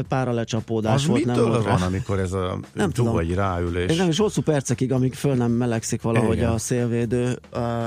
[0.09, 1.71] pára lecsapódás Az volt, nem mitől rá.
[1.73, 3.11] van, amikor ez a Nem tudom.
[3.13, 3.91] duvagy ráülés?
[3.91, 6.51] És nem is hosszú percekig, amíg föl nem melegszik valahogy Igen.
[6.51, 7.39] a szélvédő,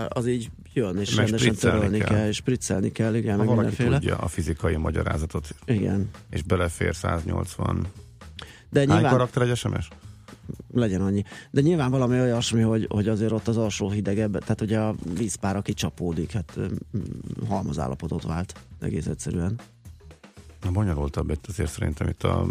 [0.07, 2.07] az így jön, és Meg rendesen törölni kell.
[2.07, 2.27] kell.
[2.27, 3.97] és spriccelni kell, igen, ha meg mindenféle.
[3.99, 6.09] tudja a fizikai magyarázatot, Igen.
[6.29, 7.87] és belefér 180.
[8.69, 9.87] De Hány nyilván karakter egy SMS?
[10.73, 11.23] Legyen annyi.
[11.51, 15.55] De nyilván valami olyasmi, hogy, hogy azért ott az alsó hidegebb, tehát ugye a vízpár,
[15.55, 16.65] aki csapódik, hát mm,
[17.47, 19.59] halmazállapotot vált egész egyszerűen.
[20.61, 22.45] Na, bonyolultabb itt azért szerintem itt a...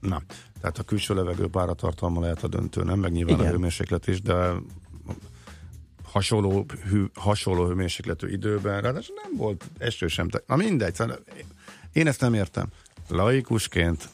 [0.00, 0.22] Na,
[0.60, 2.98] tehát a külső levegő páratartalma lehet a döntő, nem?
[2.98, 3.46] Meg nyilván Igen.
[3.46, 4.52] a hőmérséklet is, de
[6.02, 10.28] hasonló, hű, hasonló hőmérsékletű időben, ráadásul nem volt eső sem.
[10.28, 11.18] te- Na mindegy, szóval
[11.92, 12.68] én ezt nem értem.
[13.08, 14.08] Laikusként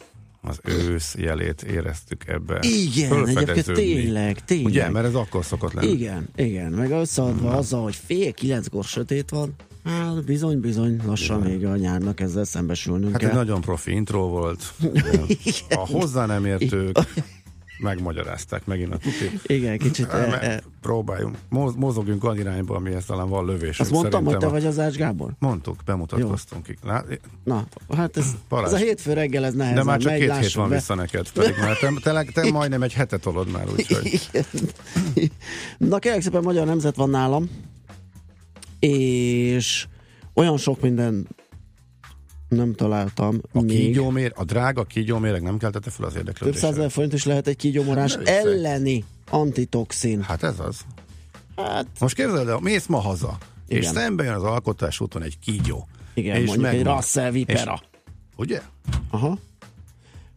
[0.47, 2.59] az ősz jelét éreztük ebbe.
[2.63, 4.67] Igen, egyébként tényleg, tényleg.
[4.67, 5.91] Ugye, mert ez akkor szokott lenni.
[5.91, 9.55] Igen, igen, meg összeadva azzal, hogy fél kilenckor sötét van,
[9.85, 13.31] hát bizony, bizony, lassan még a nyárnak ezzel szembesülnünk Hát kell.
[13.31, 14.73] egy nagyon profi intro volt.
[15.69, 16.99] A hozzá nem értők
[17.79, 19.31] megmagyarázták megint a tuti.
[19.47, 20.13] Igen, kicsit.
[20.13, 23.81] E, e, Próbáljunk, moz- mozogjunk olyan irányba, amihez talán van lövés.
[23.81, 25.33] azt mondtam, hogy te vagy az Ács Gábor?
[25.39, 26.65] Mondtuk, bemutatkoztunk.
[26.67, 26.77] Ki.
[26.83, 28.27] Lát, Na, hát ez,
[28.65, 30.75] ez a hétfő reggel, ez nehezen de már csak megy, két hét van be.
[30.75, 34.45] vissza neked, pedig már te, te, te majdnem egy hetet tolod már, úgyhogy Igen.
[35.79, 37.51] Na kérlek szépen Magyar Nemzet van nálam,
[38.79, 39.87] és
[40.35, 41.27] olyan sok minden
[42.57, 43.77] nem találtam a még.
[43.77, 46.59] kígyómér, a drága kígyóméreg nem keltette fel az Több érdeklődést.
[46.63, 50.23] százezer forint is lehet egy kígyómorás elleni antitoxin.
[50.23, 50.81] Hát ez az.
[51.57, 53.39] Hát, Most képzeld el, mész ma haza,
[53.69, 53.83] Igen.
[53.83, 55.89] és szembe jön az alkotás úton egy kígyó.
[56.15, 56.95] igen, és mondjuk egy megvan.
[56.97, 57.81] Russell Vipera.
[57.83, 57.99] És-
[58.37, 58.61] Ugye?
[59.11, 59.39] Aha.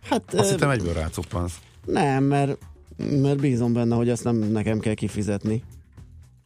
[0.09, 1.53] Hát Azt ö, hittem egyből rácuppansz.
[1.85, 2.57] nem, mert,
[2.97, 5.63] mert bízom benne, hogy ezt nem nekem kell kifizetni.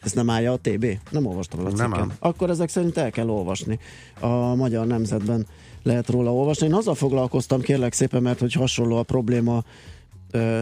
[0.01, 0.85] Ezt nem állja a TB?
[1.09, 2.07] Nem olvastam a Nem áll.
[2.19, 3.79] Akkor ezek szerint el kell olvasni.
[4.19, 5.47] A Magyar Nemzetben
[5.83, 6.67] lehet róla olvasni.
[6.67, 9.63] Én azzal foglalkoztam, kérlek szépen, mert hogy hasonló a probléma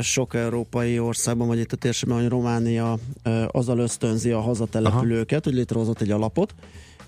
[0.01, 2.97] sok európai országban, vagy itt a térségben, hogy Románia
[3.47, 6.53] azzal ösztönzi a hazatelepülőket, hogy létrehozott egy alapot,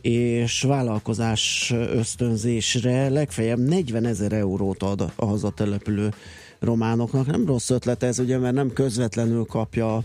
[0.02, 6.14] és vállalkozás ösztönzésre legfeljebb 40 ezer eurót ad a hazatelepülő
[6.60, 7.26] románoknak.
[7.26, 10.04] Nem rossz ötlet ez, ugye, mert nem közvetlenül kapja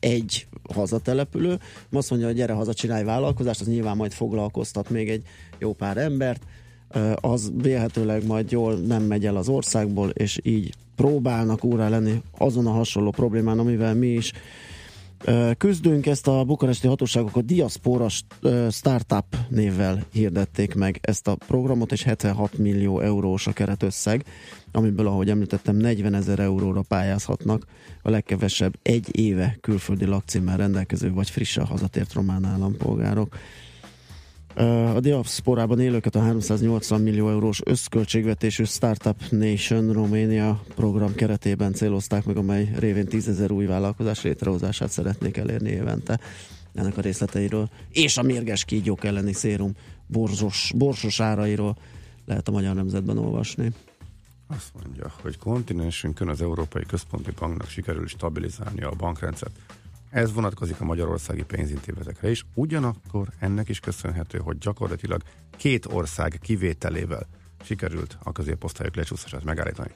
[0.00, 1.58] egy hazatelepülő.
[1.92, 5.22] Azt mondja, hogy gyere haza, csinálj vállalkozást, az nyilván majd foglalkoztat még egy
[5.58, 6.42] jó pár embert.
[7.14, 12.66] Az vélhetőleg majd jól nem megy el az országból, és így próbálnak órá lenni azon
[12.66, 14.32] a hasonló problémán, amivel mi is
[15.58, 18.08] Küzdünk ezt a bukaresti hatóságok a Diaspora
[18.70, 24.24] Startup névvel hirdették meg ezt a programot, és 76 millió eurós a keretösszeg,
[24.72, 27.66] amiből, ahogy említettem, 40 ezer euróra pályázhatnak
[28.02, 33.36] a legkevesebb egy éve külföldi lakcímmel rendelkező vagy frissen hazatért román állampolgárok.
[34.56, 42.36] A diaszporában élőket a 380 millió eurós összköltségvetésű Startup Nation Romania program keretében célozták meg,
[42.36, 46.20] amely révén 10 ezer új vállalkozás létrehozását szeretnék elérni évente.
[46.74, 49.72] Ennek a részleteiről és a mérges kígyók elleni szérum
[50.06, 51.76] borzos, borsos árairól
[52.26, 53.72] lehet a Magyar Nemzetben olvasni.
[54.46, 59.58] Azt mondja, hogy kontinensünkön az Európai Központi Banknak sikerül stabilizálnia a bankrendszert.
[60.16, 65.22] Ez vonatkozik a magyarországi pénzintézetekre is, ugyanakkor ennek is köszönhető, hogy gyakorlatilag
[65.56, 67.26] két ország kivételével
[67.62, 69.90] sikerült a középosztályok lecsúszását megállítani.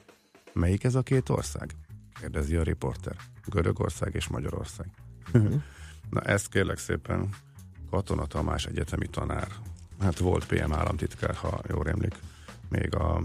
[0.53, 1.71] Melyik ez a két ország?
[2.19, 3.15] Kérdezi a riporter.
[3.45, 4.87] Görögország és Magyarország.
[6.09, 7.29] Na ezt kérlek szépen
[7.89, 9.47] Katona Tamás egyetemi tanár,
[9.99, 12.15] hát volt PM államtitkár, ha jól rémlik,
[12.69, 13.23] még a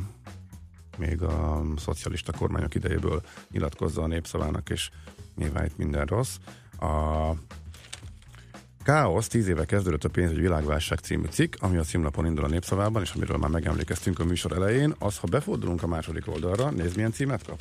[0.99, 4.91] még a szocialista kormányok idejéből nyilatkozza a népszavának, és
[5.35, 6.37] nyilván itt minden rossz.
[6.81, 7.33] A
[8.87, 13.03] Káosz 10 éve kezdődött a pénzügyi világválság című cikk, ami a címlapon indul a népszavában,
[13.03, 17.13] és amiről már megemlékeztünk a műsor elején, az, ha befordulunk a második oldalra, nézd milyen
[17.13, 17.61] címet kap.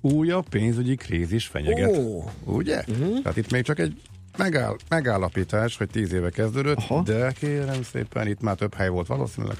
[0.00, 1.96] Újabb pénzügyi krízis fenyeget.
[1.96, 2.24] Ó.
[2.44, 2.84] Ugye?
[2.88, 3.22] Uh-huh.
[3.22, 4.00] Tehát itt még csak egy
[4.36, 7.02] megáll, megállapítás, hogy 10 éve kezdődött, Aha.
[7.02, 9.56] de kérem szépen, itt már több hely volt valószínűleg,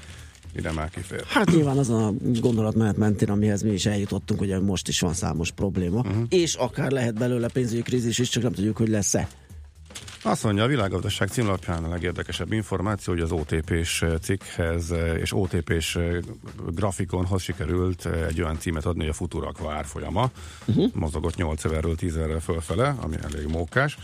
[0.55, 1.23] ide már kifér.
[1.27, 5.51] Hát nyilván az a gondolatmenet mentén, amihez mi is eljutottunk, hogy most is van számos
[5.51, 6.23] probléma, uh-huh.
[6.29, 9.27] és akár lehet belőle pénzügyi krízis is, csak nem tudjuk, hogy lesz-e.
[10.21, 15.99] Azt mondja, a világgazdaság címlapján a legérdekesebb információ, hogy az OTP-s cikkhez és OTP-s
[16.67, 20.31] grafikonhoz sikerült egy olyan címet adni, hogy a futurak árfolyama.
[20.65, 20.91] Uh-huh.
[20.93, 23.97] Mozogott 8 everről 10 everre fölfele, ami elég mókás.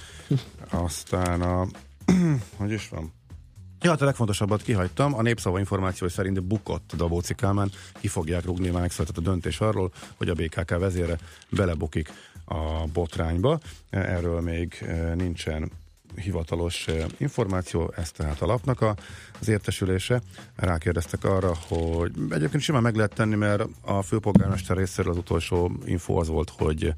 [0.70, 1.68] Aztán a...
[2.58, 3.14] hogy is van?
[3.86, 5.14] Ja, hát a legfontosabbat kihagytam.
[5.14, 7.72] A népszava információ szerint bukott Dabóci Kálmán.
[8.00, 11.18] Ki fogják rúgni, már megszületett a döntés arról, hogy a BKK vezére
[11.50, 12.12] belebukik
[12.46, 13.60] a botrányba.
[13.90, 15.72] Erről még nincsen
[16.16, 16.86] hivatalos
[17.18, 18.96] információ, ez tehát a lapnak a,
[19.40, 20.22] az értesülése.
[20.56, 26.20] Rákérdeztek arra, hogy egyébként simán meg lehet tenni, mert a főpolgármester részéről az utolsó info
[26.20, 26.94] az volt, hogy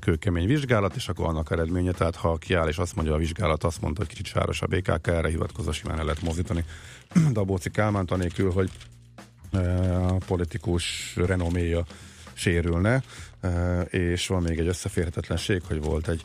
[0.00, 3.80] kőkemény vizsgálat, és akkor annak eredménye, tehát ha kiáll és azt mondja a vizsgálat, azt
[3.80, 6.64] mondta, hogy kicsit sáros a BKK, erre hivatkozva simán el lehet mozdítani
[7.32, 8.70] Dabóci Kálmán tanélkül, hogy
[10.08, 11.84] a politikus renoméja
[12.32, 13.02] sérülne,
[13.88, 16.24] és van még egy összeférhetetlenség, hogy volt egy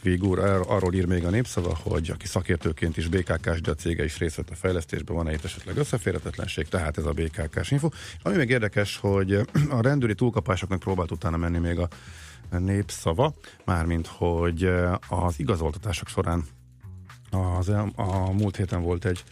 [0.00, 4.18] Figur arról ír még a népszava, hogy aki szakértőként is BKK-s, de a cége is
[4.18, 7.88] részt vett a fejlesztésben, van-e itt esetleg összeférhetetlenség, tehát ez a BKK-s info.
[8.22, 9.32] Ami még érdekes, hogy
[9.78, 11.88] a rendőri túlkapásoknak próbált utána menni még a
[12.58, 13.34] népszava,
[13.64, 14.70] mármint hogy
[15.08, 16.44] az igazoltatások során
[17.30, 19.24] az, a múlt héten volt egy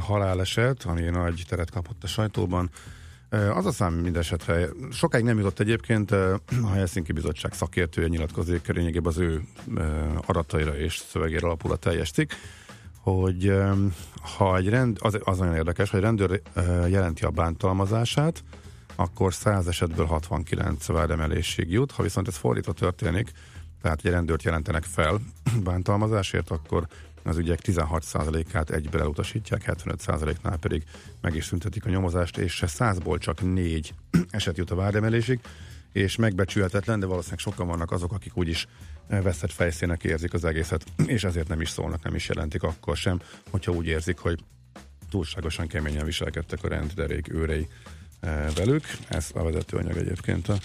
[0.00, 2.70] haláleset, ami nagy teret kapott a sajtóban,
[3.54, 9.18] az a szám mindesetre sokáig nem jutott egyébként, a Helsinki Bizottság szakértője nyilatkozik lényegében az
[9.18, 9.42] ő
[10.26, 12.30] adataira és szövegére alapul a teljes cikk,
[13.00, 13.52] hogy
[14.36, 16.42] ha egy rend, az, az nagyon érdekes, hogy rendőr
[16.88, 18.42] jelenti a bántalmazását,
[19.00, 23.32] akkor 100 esetből 69 vádemelésig jut, ha viszont ez fordítva történik,
[23.82, 25.20] tehát egy rendőrt jelentenek fel
[25.64, 26.86] bántalmazásért, akkor
[27.22, 30.84] az ügyek 16%-át egyben elutasítják, 75%-nál pedig
[31.20, 33.94] meg is szüntetik a nyomozást, és 100-ból csak 4
[34.30, 35.40] eset jut a vádemelésig,
[35.92, 38.66] és megbecsülhetetlen, de valószínűleg sokan vannak azok, akik úgyis
[39.08, 43.20] veszett fejszének érzik az egészet, és ezért nem is szólnak, nem is jelentik akkor sem,
[43.50, 44.44] hogyha úgy érzik, hogy
[45.10, 47.68] túlságosan keményen viselkedtek a rendderék őrei.
[47.68, 47.97] eh,
[48.54, 48.84] velük.
[49.08, 50.58] Ez a vezetőanyag egyébként a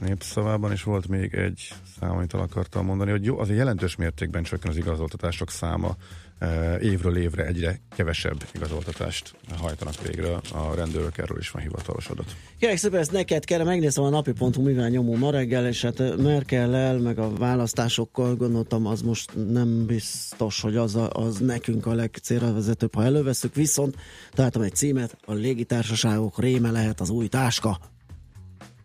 [0.00, 4.42] népszavában is volt még egy szám, amit el akartam mondani, hogy jó, azért jelentős mértékben
[4.42, 5.96] csökken az igazoltatások száma,
[6.38, 12.36] e, évről évre egyre kevesebb igazoltatást hajtanak végre a rendőrök, erről is van hivatalos adat.
[12.58, 16.98] Kérlek szépen, ezt neked kell, megnéztem a napi.hu, mivel nyomó ma reggel, és hát Merkel-el,
[16.98, 22.94] meg a választásokkal gondoltam, az most nem biztos, hogy az, a, az nekünk a legcélvezetőbb,
[22.94, 23.96] ha előveszük, viszont
[24.32, 27.94] találtam egy címet, a légitársaságok réme lehet az új táska.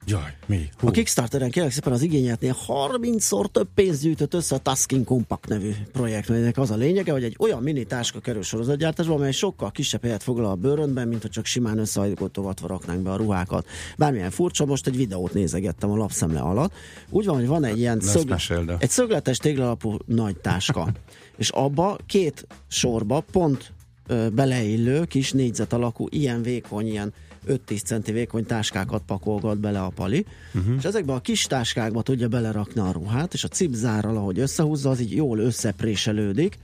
[0.06, 0.70] Jaj, mi?
[0.78, 0.88] Hú.
[0.88, 5.72] A Kickstarteren kérlek szépen az igényetnél 30-szor több pénzt gyűjtött össze a Tasking Compact nevű
[5.92, 10.02] projekt, melynek az a lényege, hogy egy olyan mini táska kerül sorozatgyártásba, amely sokkal kisebb
[10.02, 13.68] helyet foglal a bőröndben, mint hogy csak simán összehajtogatva raknánk be a ruhákat.
[13.98, 16.74] Bármilyen furcsa, most egy videót nézegettem a lapszemle alatt.
[17.10, 18.36] Úgy van, hogy van egy ilyen szög...
[18.80, 20.92] egy szögletes téglalapú nagy táska,
[21.38, 23.72] és abba két sorba pont
[24.08, 27.14] ö, beleillő kis négyzet alakú, ilyen vékony, ilyen
[27.48, 30.76] 5-10 centi vékony táskákat pakolgat bele a pali, uh-huh.
[30.78, 35.00] és ezekbe a kis táskákba tudja belerakni a ruhát, és a cipzárral, ahogy összehúzza, az
[35.00, 36.58] így jól összepréselődik,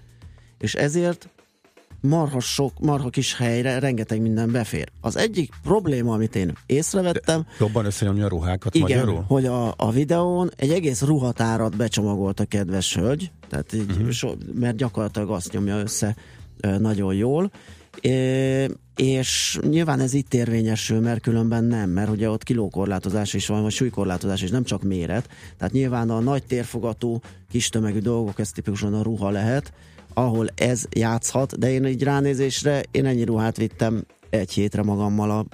[0.59, 1.29] és ezért
[2.01, 4.91] marha sok, marha kis helyre rengeteg minden befér.
[5.01, 7.41] Az egyik probléma, amit én észrevettem...
[7.41, 9.23] De jobban összenyomja a ruhákat igen, magyarul?
[9.27, 14.09] hogy a, a videón egy egész ruhatárat becsomagolt a kedves hölgy, tehát így, uh-huh.
[14.09, 16.15] so, mert gyakorlatilag azt nyomja össze
[16.79, 17.51] nagyon jól,
[18.97, 23.71] és nyilván ez itt érvényesül, mert különben nem, mert ugye ott kilókorlátozás is van, vagy
[23.71, 25.29] súlykorlátozás is, nem csak méret.
[25.57, 27.19] Tehát nyilván a nagy térfogatú,
[27.49, 29.73] kis tömegű dolgok, ez tipikusan a ruha lehet,
[30.13, 35.45] ahol ez játszhat, de én így ránézésre, én ennyi ruhát vittem egy hétre magammal a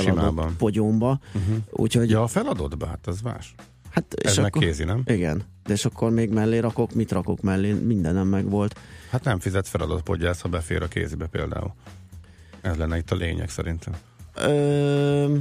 [0.00, 0.56] Simában.
[0.56, 1.20] pogyomba.
[1.34, 1.56] Uh-huh.
[1.70, 2.10] Úgyhogy...
[2.10, 3.54] Ja, a be, hát az más.
[3.90, 5.02] Hát, ez meg akkor, kézi, nem?
[5.06, 8.78] Igen, de és akkor még mellé rakok, mit rakok mellé, mindenem meg volt.
[9.10, 11.74] Hát nem fizet feladatpodgyász, ha befér a kézibe például.
[12.60, 13.94] Ez lenne itt a lényeg szerintem.
[14.34, 15.36] Ö...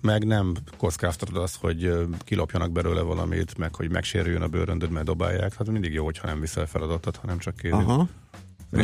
[0.00, 5.54] Meg nem kockáztatod azt, hogy kilopjanak belőle valamit, meg hogy megsérüljön a bőröndöd, mert dobálják.
[5.54, 7.74] Hát mindig jó, hogyha nem viszel feladatot, hanem csak kézi.
[7.74, 8.08] Aha.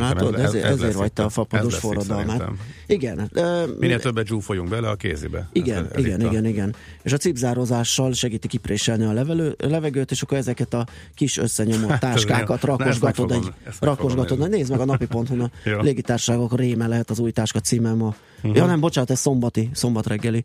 [0.00, 2.42] Látod, ez- ez, ez- ez ezért vagy te a- fapados forradalmát.
[2.86, 3.28] Igen.
[3.32, 5.48] ö, Minél többet zsúfoljunk bele a kézibe.
[5.52, 6.74] Igen, Ez- ez igen, itt a- igen, igen.
[7.02, 12.00] És a cipzározással segíti kipréselni a levelő, levegőt, és akkor ezeket a kis összenyomott Hát,
[12.00, 14.38] táskákat rakosgatod egy, rakosgatod.
[14.38, 15.80] Na, nézd meg a napi.hu a Jó.
[15.80, 18.02] légitársaságok réme lehet az új táska címem.
[18.02, 18.14] A...
[18.42, 18.54] Mhm.
[18.56, 20.44] Ja nem, bocsánat, ez szombati, szombat reggeli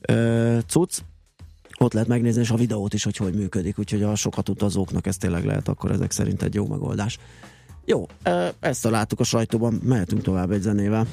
[0.00, 0.98] ö, cucc.
[1.78, 5.16] Ott lehet megnézni, és a videót is, hogy hogy működik, úgyhogy a sokat utazóknak ez
[5.16, 7.18] tényleg lehet akkor ezek szerint egy jó megoldás.
[7.84, 8.06] Jó,
[8.60, 11.06] ezt találtuk a sajtóban, mehetünk tovább egy zenével.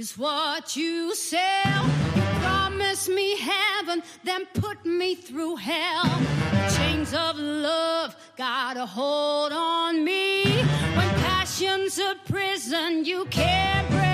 [0.00, 1.84] Is what you sell.
[2.14, 6.08] You promise me heaven, then put me through hell.
[6.74, 10.42] Chains of love got a hold on me.
[10.96, 14.09] When passion's a prison, you can't break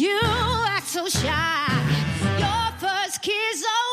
[0.00, 0.20] you
[0.66, 1.66] act so shy.
[2.38, 3.85] Your first kiss, oh,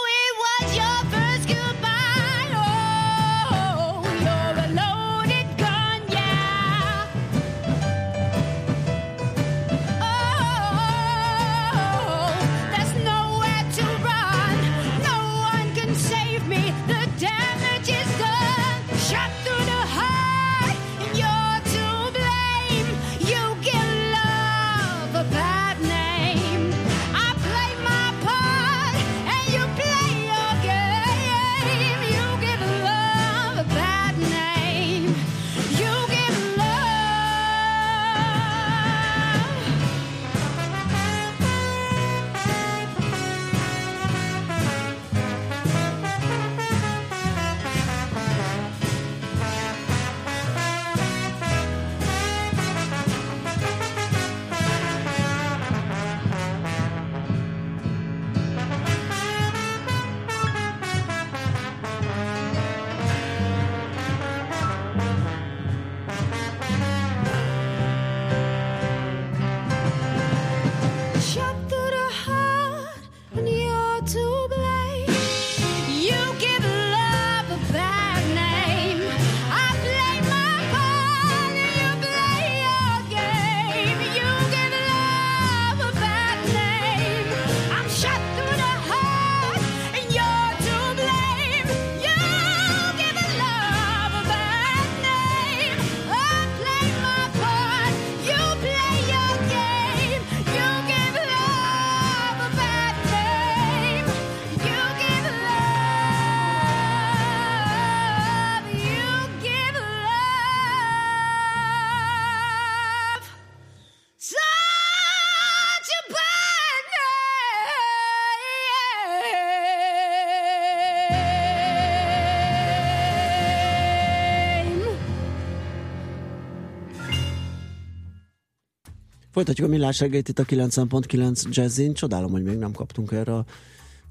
[129.43, 131.93] Folytatjuk a millás reggelyt itt a 90.9 Jazzin.
[131.93, 133.45] Csodálom, hogy még nem kaptunk erre a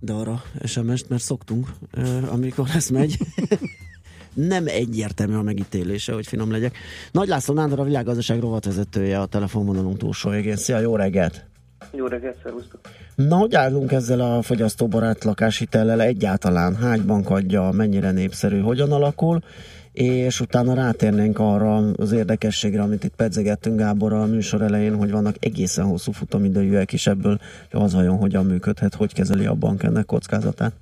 [0.03, 1.69] dalra SMS-t, mert szoktunk,
[2.31, 3.19] amikor ez megy.
[4.53, 6.77] nem egyértelmű a megítélése, hogy finom legyek.
[7.13, 10.57] Nagy László Nándor, a világgazdaság rovatvezetője a telefonvonalunk túlsó végén.
[10.57, 11.45] Szia, jó reggelt!
[11.93, 12.81] Jó reggelt, szervusztok!
[13.15, 16.77] Na, hogy állunk ezzel a fogyasztóbarát lakáshitellel egyáltalán?
[16.77, 19.43] Hány bank adja, mennyire népszerű, hogyan alakul?
[19.93, 25.35] És utána rátérnénk arra az érdekességre, amit itt pedzegettünk Gábor a műsor elején, hogy vannak
[25.41, 27.39] egészen hosszú futamidejűek is ebből,
[27.71, 30.73] hogy az vajon hogyan működhet, hogy kezeli a bank ennek kockázatát.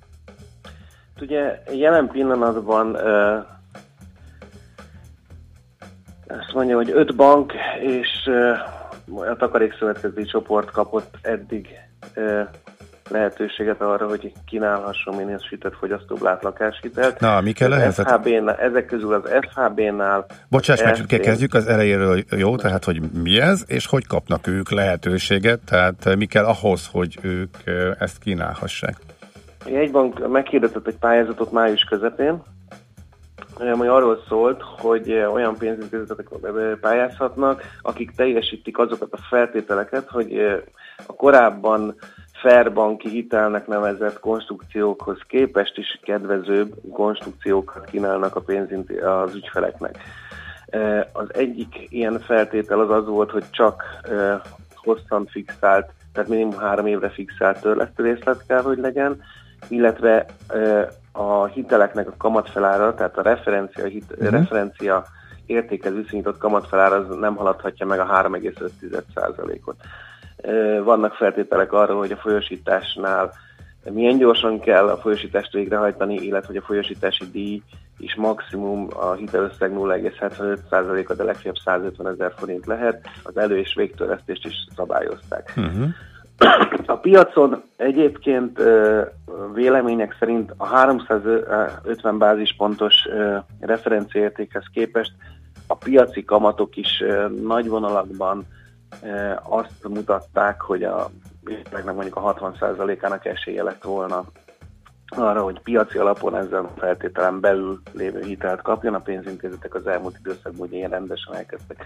[1.21, 3.37] Ugye jelen pillanatban ö,
[6.27, 8.29] azt mondja, hogy öt bank és
[9.29, 11.67] a Takarékszövetkezeti csoport kapott eddig
[13.11, 17.19] lehetőséget arra, hogy kínálhasson minősített fogyasztóblát lakáshitelt.
[17.19, 17.95] Na, mi kell ehhez?
[17.95, 20.25] SHB-nál, ezek közül az SHB-nál...
[20.49, 22.55] Bocsáss meg, RT kezdjük az elejéről, jó?
[22.55, 27.55] Tehát, hogy mi ez, és hogy kapnak ők lehetőséget, tehát mi kell ahhoz, hogy ők
[27.99, 28.95] ezt kínálhassák?
[29.65, 32.43] A jegybank meghirdetett egy pályázatot május közepén,
[33.59, 36.27] ami arról szólt, hogy olyan pénzintézetek
[36.81, 40.39] pályázhatnak, akik teljesítik azokat a feltételeket, hogy
[41.05, 41.95] a korábban
[42.41, 49.97] fair banki hitelnek nevezett konstrukciókhoz képest is kedvezőbb konstrukciókat kínálnak a pénzinti- az ügyfeleknek.
[51.11, 53.83] Az egyik ilyen feltétel az az volt, hogy csak
[54.75, 59.21] hosszan fixált, tehát minimum három évre fixált törlesztő részlet kell, hogy legyen,
[59.67, 60.25] illetve
[61.11, 64.29] a hiteleknek a kamatfelára, tehát a referencia, hit, uh-huh.
[64.29, 65.05] referencia
[65.45, 69.75] értékhez viszonyított kamatfelára az nem haladhatja meg a 3,5%-ot.
[70.83, 73.33] Vannak feltételek arra, hogy a folyosításnál
[73.89, 77.61] milyen gyorsan kell a folyosítást végrehajtani, illetve hogy a folyosítási díj
[77.97, 83.07] is maximum a hitelösszeg 0,75%-a, de legfeljebb 150 ezer forint lehet.
[83.23, 85.53] Az elő- és végtörlesztést is szabályozták.
[85.57, 85.87] Uh-huh.
[86.85, 88.59] A piacon egyébként
[89.53, 92.93] vélemények szerint a 350 bázispontos
[93.59, 95.11] referenciaértékhez képest
[95.67, 97.03] a piaci kamatok is
[97.41, 98.45] nagy vonalakban
[99.43, 101.09] azt mutatták, hogy a
[101.71, 104.23] meg mondjuk a 60%-ának esélye lett volna
[105.15, 108.93] arra, hogy piaci alapon ezen a feltételen belül lévő hitelt kapjon.
[108.93, 111.85] A pénzintézetek az elmúlt időszakban ugye rendesen elkezdtek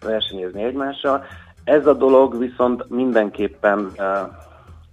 [0.00, 1.24] versenyezni egymással.
[1.64, 4.18] Ez a dolog viszont mindenképpen uh,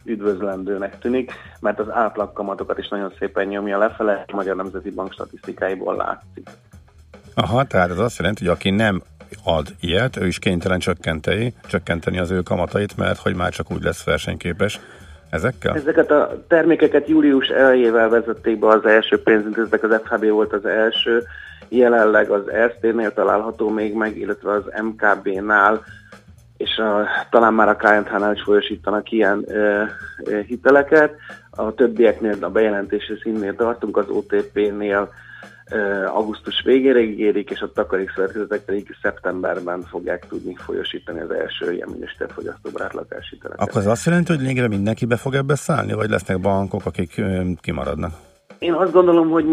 [0.04, 5.96] üdvözlendőnek tűnik, mert az átlagkamatokat is nagyon szépen nyomja lefele, a Magyar Nemzeti Bank statisztikáiból
[5.96, 6.50] látszik.
[7.36, 9.02] Aha, tehát ez azt jelenti, hogy aki nem
[9.44, 13.84] ad ilyet, ő is kénytelen csökkenteni, csökkenteni az ő kamatait, mert hogy már csak úgy
[13.84, 14.80] lesz versenyképes
[15.30, 15.76] ezekkel?
[15.76, 21.24] Ezeket a termékeket július elejével vezették be az első pénzintézetek, az FHB volt az első,
[21.70, 25.84] jelenleg az Erste-nél található még meg, illetve az MKB-nál
[26.58, 29.84] és a, talán már a KNH-nál is folyosítanak ilyen ö,
[30.24, 31.16] ö, hiteleket.
[31.50, 35.10] A többieknél a bejelentési színnél tartunk, az OTP-nél
[36.08, 42.32] augusztus végére ígérik, és a takarékszövetkezetek pedig szeptemberben fogják tudni folyosítani az első ilyen minősített
[42.32, 43.68] fogyasztóbarát lakáshiteleket.
[43.68, 47.22] Akkor az azt jelenti, hogy lényegre mindenki be fog ebbe szállni, vagy lesznek bankok, akik
[47.62, 48.14] kimaradnak?
[48.60, 49.46] Én azt gondolom, hogy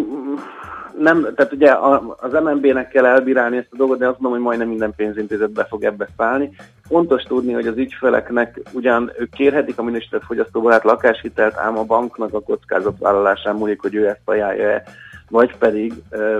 [0.98, 1.74] nem, tehát ugye
[2.16, 5.64] az MNB-nek kell elbírálni ezt a dolgot, de azt mondom, hogy majdnem minden pénzintézet be
[5.64, 6.50] fog ebbe szállni.
[6.88, 12.34] Fontos tudni, hogy az ügyfeleknek ugyan ők kérhetik a minősített fogyasztóbarát lakáshitelt, ám a banknak
[12.34, 14.82] a kockázatvállalásán múlik, hogy ő ezt ajánlja-e,
[15.30, 15.92] vagy pedig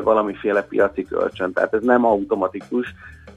[0.03, 1.53] valamiféle piaci kölcsön.
[1.53, 2.95] Tehát ez nem automatikus,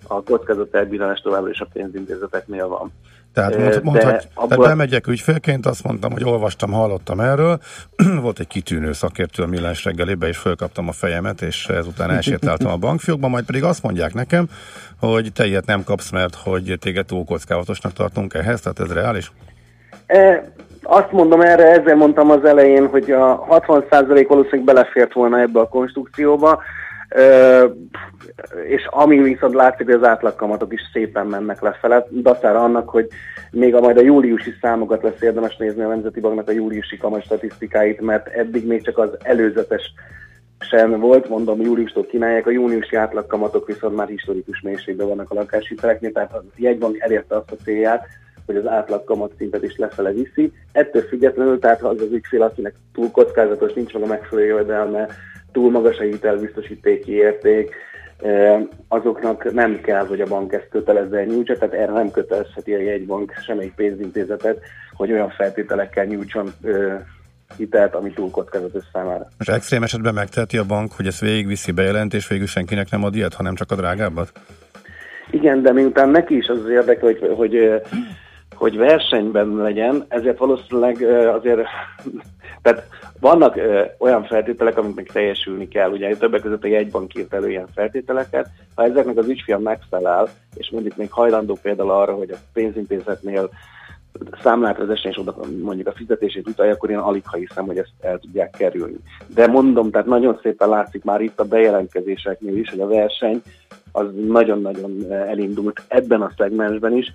[0.08, 2.92] a kockázat elbírálás továbbra is a pénzintézeteknél van.
[3.34, 4.48] Tehát, mond, mondhat, abból...
[4.48, 7.60] tehát bemegyek ügyfélként, azt mondtam, hogy olvastam, hallottam erről.
[8.22, 12.78] Volt egy kitűnő szakértő a millás reggelibe, és fölkaptam a fejemet, és ezután elsétáltam a
[12.78, 14.48] bankfiókba, majd pedig azt mondják nekem,
[15.00, 19.32] hogy te ilyet nem kapsz, mert hogy téged túl kockázatosnak tartunk ehhez, tehát ez reális?
[20.06, 20.52] E,
[20.84, 25.68] azt mondom erre, ezzel mondtam az elején, hogy a 60% valószínűleg belefért volna ebbe a
[25.68, 26.62] konstrukcióba,
[28.68, 33.08] és ami viszont látszik, hogy az átlagkamatok is szépen mennek lefele, dacára annak, hogy
[33.52, 37.24] még a majd a júliusi számokat lesz érdemes nézni a Nemzeti Banknak a júliusi kamat
[37.24, 39.94] statisztikáit, mert eddig még csak az előzetes
[40.60, 46.12] sem volt, mondom, júliustól kínálják, a júniusi átlagkamatok viszont már historikus mélységben vannak a lakáshiteleknél,
[46.12, 48.08] tehát a jegybank elérte azt a célját,
[48.46, 50.52] hogy az átlag szintet is lefele viszi.
[50.72, 55.08] Ettől függetlenül, tehát ha az az ügyfél, akinek túl kockázatos, nincs meg a megfelelő jövedelme,
[55.52, 57.76] túl magas a hitelbiztosítéki érték,
[58.88, 63.34] azoknak nem kell, hogy a bank ezt kötelezze nyújtsa, tehát erre nem kötelezheti a jegybank
[63.46, 64.60] semmelyik pénzintézetet,
[64.94, 66.54] hogy olyan feltételekkel nyújtson
[67.58, 69.28] hitelt, ami túl kockázatos számára.
[69.38, 73.16] Most extrém esetben megteheti a bank, hogy ezt végigviszi bejelent, és végül senkinek nem ad
[73.16, 74.32] ilyet, hanem csak a drágábbat?
[75.32, 77.82] Igen, de miután neki is az, az érdeke, hogy, hogy,
[78.64, 81.60] hogy versenyben legyen, ezért valószínűleg azért,
[82.62, 82.88] tehát
[83.20, 83.60] vannak
[83.98, 88.84] olyan feltételek, amiknek teljesülni kell, ugye többek között a jegybank írt elő ilyen feltételeket, ha
[88.84, 93.50] ezeknek az ügyfél megfelel, és mondjuk még hajlandó például arra, hogy a pénzintézetnél
[94.42, 97.94] számlát vezessen, és oda mondjuk a fizetését utalja, akkor én alig ha hiszem, hogy ezt
[98.02, 98.98] el tudják kerülni.
[99.34, 103.42] De mondom, tehát nagyon szépen látszik már itt a bejelentkezéseknél is, hogy a verseny
[103.92, 107.14] az nagyon-nagyon elindult ebben a szegmensben is,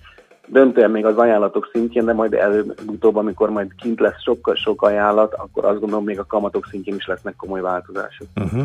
[0.51, 5.35] döntően még az ajánlatok szintjén, de majd előbb-utóbb, amikor majd kint lesz sokkal sok ajánlat,
[5.35, 8.27] akkor azt gondolom még a kamatok szintjén is lesznek komoly változások.
[8.37, 8.65] Uh-huh.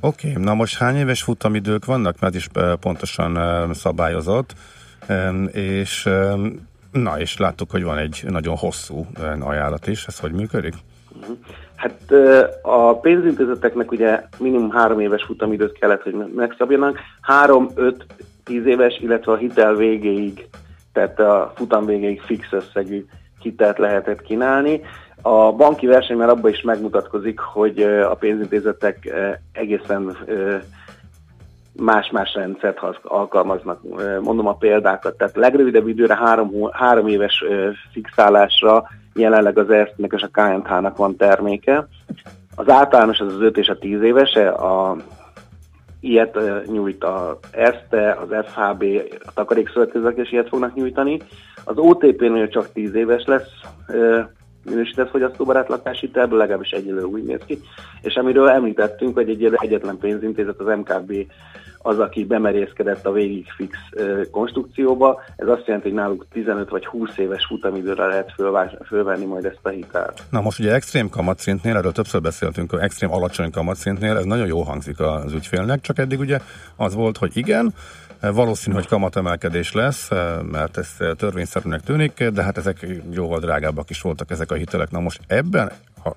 [0.00, 0.42] Oké, okay.
[0.42, 2.48] na most hány éves futamidők vannak, mert is
[2.80, 3.38] pontosan
[3.74, 4.54] szabályozott,
[5.52, 6.08] és
[6.92, 9.06] na, és láttuk, hogy van egy nagyon hosszú
[9.40, 10.74] ajánlat is, ez hogy működik?
[11.20, 11.36] Uh-huh.
[11.74, 12.12] Hát
[12.62, 16.98] a pénzintézeteknek ugye minimum három éves futamidőt kellett, hogy megszabjanak.
[17.20, 18.06] Három, öt,
[18.44, 20.48] tíz éves, illetve a hitel végéig
[20.94, 23.04] tehát a futam végéig fix összegű
[23.40, 24.80] hitelt lehetett kínálni.
[25.22, 29.12] A banki verseny már abban is megmutatkozik, hogy a pénzintézetek
[29.52, 30.16] egészen
[31.72, 33.80] más-más rendszert alkalmaznak.
[34.20, 37.44] Mondom a példákat, tehát legrövidebb időre három, három éves
[37.92, 38.84] fixálásra
[39.14, 41.86] jelenleg az ERSZ-nek és a KNH-nak van terméke.
[42.54, 44.96] Az általános az az 5 és a 10 évese, a
[46.04, 48.84] ilyet nyújt a ERSZTE, az FHB,
[49.24, 51.20] a takarékszövetkezetek is ilyet fognak nyújtani.
[51.64, 53.50] Az OTP-nél csak 10 éves lesz
[54.64, 57.60] minősített fogyasztóbarát lakáshitelből, legalábbis egyelőre úgy néz ki.
[58.02, 61.26] És amiről említettünk, hogy egy egyetlen pénzintézet, az MKB
[61.86, 63.78] az, aki bemerészkedett a végig fix
[64.30, 65.20] konstrukcióba.
[65.36, 69.58] Ez azt jelenti, hogy náluk 15 vagy 20 éves futamidőre lehet fölvás, fölvenni majd ezt
[69.62, 70.22] a hitelt.
[70.30, 75.00] Na most ugye extrém kamatszintnél, erről többször beszéltünk, extrém alacsony kamatszintnél, ez nagyon jó hangzik
[75.00, 76.38] az ügyfélnek, csak eddig ugye
[76.76, 77.74] az volt, hogy igen,
[78.32, 80.08] valószínű, hogy kamatemelkedés lesz,
[80.50, 84.90] mert ez törvényszerűnek tűnik, de hát ezek jóval drágábbak is voltak ezek a hitelek.
[84.90, 85.70] Na most ebben,
[86.02, 86.16] ha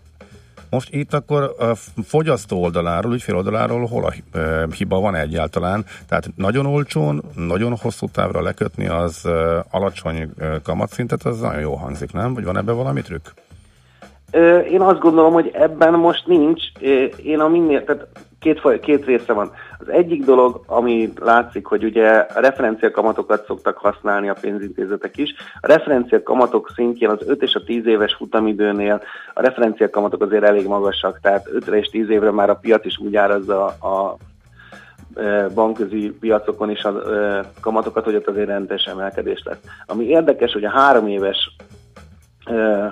[0.70, 5.86] most itt akkor a fogyasztó oldaláról, ügyfél oldaláról hol a eh, hiba van egyáltalán?
[6.08, 11.76] Tehát nagyon olcsón, nagyon hosszú távra lekötni az eh, alacsony eh, kamatszintet, az nagyon jó
[11.76, 12.34] hangzik, nem?
[12.34, 13.28] Vagy van ebben valami trükk?
[14.72, 16.64] Én azt gondolom, hogy ebben most nincs.
[17.24, 18.08] Én a minél, tehát
[18.40, 19.52] két, faj- két része van.
[19.80, 25.34] Az egyik dolog, ami látszik, hogy ugye a referencia kamatokat szoktak használni a pénzintézetek is.
[25.62, 29.02] A referencia kamatok szintjén az 5 és a 10 éves futamidőnél
[29.34, 32.98] a referencia kamatok azért elég magasak, tehát 5 és 10 évre már a piac is
[32.98, 34.18] úgy árazza a
[35.14, 39.62] ö, bankközi piacokon is a ö, kamatokat, hogy ott azért rendes emelkedés lesz.
[39.86, 41.56] Ami érdekes, hogy a három éves
[42.50, 42.86] ö,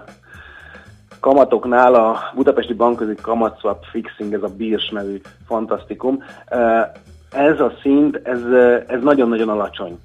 [1.25, 6.23] kamatoknál a budapesti bankközi kamatszwap fixing, ez a BIRS nevű fantasztikum,
[7.31, 8.41] ez a szint, ez,
[8.87, 9.97] ez nagyon-nagyon alacsony.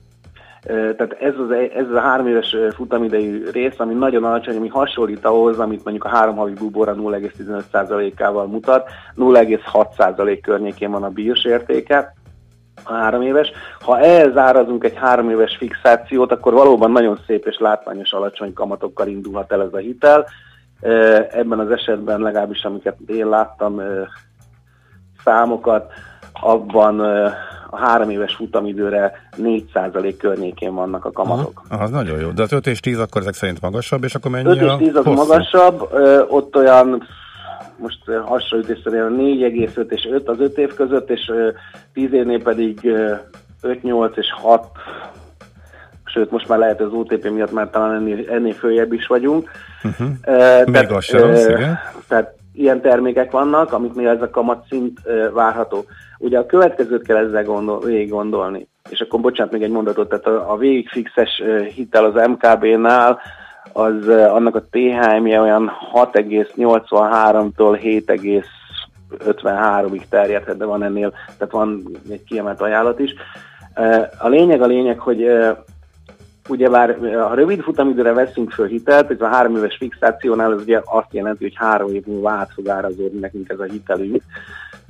[0.63, 5.25] Tehát ez, az, ez az a három éves futamidejű rész, ami nagyon alacsony, ami hasonlít
[5.25, 12.15] ahhoz, amit mondjuk a három havi bubora 0,15%-ával mutat, 0,6% környékén van a bírs értéke,
[12.85, 13.51] a három éves.
[13.81, 19.09] Ha ehhez árazunk egy három éves fixációt, akkor valóban nagyon szép és látványos alacsony kamatokkal
[19.09, 20.27] indulhat el ez a hitel.
[21.31, 23.81] Ebben az esetben legalábbis, amiket én láttam
[25.25, 25.93] számokat,
[26.33, 27.01] abban
[27.71, 31.63] a három éves futamidőre 4% környékén vannak a kamatok.
[31.69, 32.31] Aha, az nagyon jó.
[32.31, 34.77] De az 5 és 10 akkor ezek szerint magasabb, és akkor mennyi 5 és a
[34.77, 35.17] 10 az hosszú?
[35.17, 35.89] magasabb,
[36.29, 37.07] ott olyan
[37.77, 41.49] most ö, hasonlítésszerűen 4,5 és 5 az 5 év között, és ö,
[41.93, 43.15] 10 évnél pedig ö,
[43.63, 44.67] 5, 8 és 6,
[46.05, 49.51] sőt most már lehet az OTP miatt már talán ennél, ennél följebb is vagyunk.
[49.85, 50.09] Uh-huh.
[50.25, 51.79] Ö, Még az se rossz, igen.
[52.09, 55.01] tehát ilyen termékek vannak, amiknél ez a kamatszint
[55.33, 55.85] várható.
[56.19, 58.69] Ugye a következőt kell ezzel gondol, végig gondolni.
[58.91, 61.43] És akkor bocsánat, még egy mondatot, tehát a, a végigfixes
[61.75, 63.21] hitel az MKB-nál,
[63.73, 72.61] az annak a THM-je olyan 6,83-tól 7,53-ig terjedhet, de van ennél, tehát van egy kiemelt
[72.61, 73.15] ajánlat is.
[74.19, 75.31] A lényeg a lényeg, hogy
[76.49, 81.13] ugyebár ha rövid futamidőre veszünk föl hitelt, ez a három éves fixációnál az ugye azt
[81.15, 84.23] jelenti, hogy három év múlva át fog árazódni nekünk ez a hitelünk,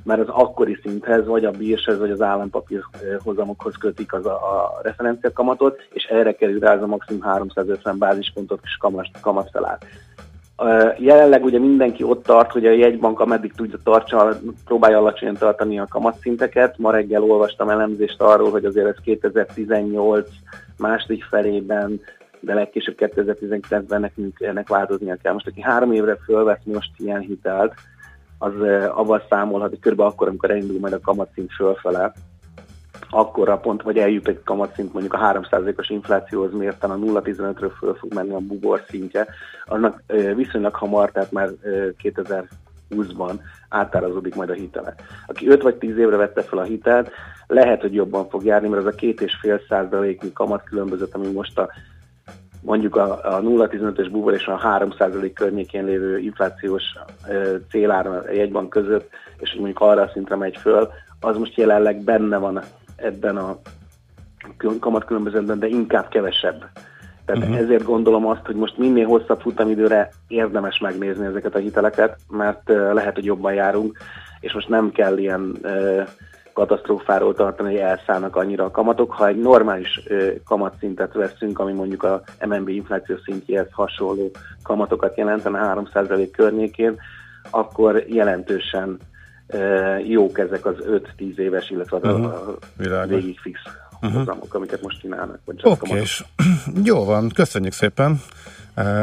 [0.03, 2.83] mert az akkori szinthez, vagy a bírshez, vagy az állampapír
[3.23, 8.59] hozamokhoz kötik az a, a referenciakamatot, és erre kerül rá az a maximum 350 bázispontot
[8.63, 9.85] és kamat, kamatfelát.
[10.97, 15.87] Jelenleg ugye mindenki ott tart, hogy a jegybank ameddig tudja tartsa, próbálja alacsonyan tartani a
[15.89, 16.77] kamatszinteket.
[16.77, 20.29] Ma reggel olvastam elemzést arról, hogy azért ez 2018
[20.77, 22.01] második felében,
[22.39, 25.33] de legkésőbb 2019-ben nekünk ennek változnia kell.
[25.33, 27.73] Most aki három évre fölvesz most ilyen hitelt,
[28.37, 28.53] az
[28.93, 32.13] avval számolhat, hogy körülbelül akkor, amikor elindul majd a kamatszint fölfele,
[33.09, 38.13] akkorra pont, vagy eljut egy kamatszint mondjuk a 3%-os inflációhoz mérten a 0,15-ről föl fog
[38.13, 39.27] menni a bubor szintje,
[39.65, 40.03] annak
[40.35, 43.39] viszonylag hamar, tehát már ö, 2020-ban
[43.69, 44.95] átárazódik majd a hitele.
[45.27, 47.11] Aki 5 vagy 10 évre vette fel a hitelt,
[47.47, 51.31] lehet, hogy jobban fog járni, mert az a két és fél százaléknyi kamat különbözet, ami
[51.31, 51.69] most a
[52.61, 56.83] mondjuk a, a 0,15-ös bubor és a 3% környékén lévő inflációs
[57.29, 60.89] ö, célára a jegybank között, és mondjuk arra a szintre megy föl,
[61.19, 62.61] az most jelenleg benne van
[63.03, 63.57] ebben a
[64.57, 66.69] kül- kamatkülönbözetben, de inkább kevesebb.
[67.25, 67.57] Tehát uh-huh.
[67.57, 73.15] ezért gondolom azt, hogy most minél hosszabb futamidőre érdemes megnézni ezeket a hiteleket, mert lehet,
[73.15, 73.97] hogy jobban járunk,
[74.39, 76.01] és most nem kell ilyen ö,
[76.53, 79.11] katasztrófáról tartani, hogy elszállnak annyira a kamatok.
[79.11, 79.99] Ha egy normális
[80.45, 84.31] kamatszintet veszünk, ami mondjuk a MNB infláció szintjéhez hasonló
[84.63, 86.99] kamatokat jelentene 3% környékén,
[87.49, 88.97] akkor jelentősen
[90.07, 92.23] jók ezek az 5-10 éves, illetve Mhm.
[92.23, 92.43] a
[92.77, 93.15] Világos.
[93.15, 93.59] végig fix
[94.01, 94.13] Mhm.
[94.17, 95.39] hozamok, amiket most csinálnak.
[95.63, 96.23] Oké, és
[96.83, 98.21] jó van, köszönjük szépen.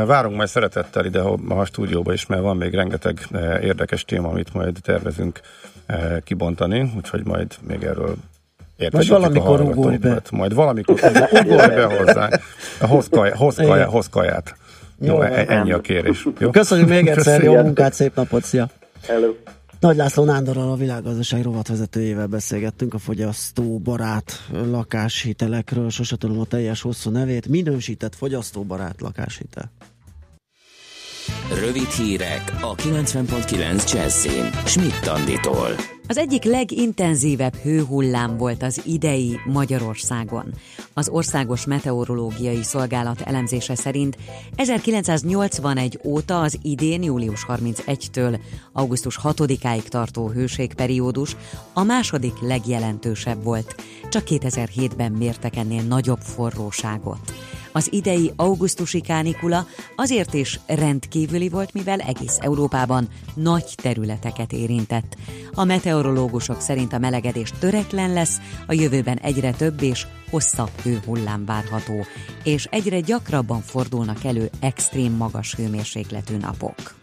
[0.06, 3.20] Várunk majd szeretettel ide a, stúdióba is, mert van még rengeteg
[3.62, 5.40] érdekes téma, amit majd tervezünk
[6.24, 8.14] kibontani, úgyhogy majd még erről
[8.76, 10.22] értesítjük valamikor a ugorj be.
[10.30, 12.28] Majd valamikor ugorj- ugorj be hozzá.
[12.80, 14.54] Hoz, kaj, hoz, kaj, hoz kaját.
[15.00, 16.26] Jó, Jó, e- ennyi a kérés.
[16.38, 16.50] Jó?
[16.50, 18.68] Köszönjük még egyszer, jó munkát, szép napot, szia!
[19.06, 19.32] Hello.
[19.80, 27.10] Nagy László Nándorral a világgazdaság rovatvezetőjével beszélgettünk a fogyasztóbarát lakáshitelekről, sose tudom a teljes hosszú
[27.10, 29.70] nevét, minősített fogyasztóbarát lakáshitel.
[31.54, 34.50] Rövid hírek a 90.9 Jazzin.
[34.64, 35.97] Schmidt Anditól.
[36.08, 40.54] Az egyik legintenzívebb hőhullám volt az idei Magyarországon.
[40.94, 44.16] Az Országos Meteorológiai Szolgálat elemzése szerint
[44.54, 48.38] 1981 óta az idén július 31-től
[48.72, 51.36] augusztus 6-áig tartó hőségperiódus
[51.72, 53.74] a második legjelentősebb volt.
[54.08, 57.32] Csak 2007-ben mértek ennél nagyobb forróságot.
[57.78, 59.66] Az idei augusztusi kánikula
[59.96, 65.16] azért is rendkívüli volt, mivel egész Európában nagy területeket érintett.
[65.52, 72.04] A meteorológusok szerint a melegedés töretlen lesz, a jövőben egyre több és hosszabb hőhullám várható,
[72.44, 76.97] és egyre gyakrabban fordulnak elő extrém magas hőmérsékletű napok.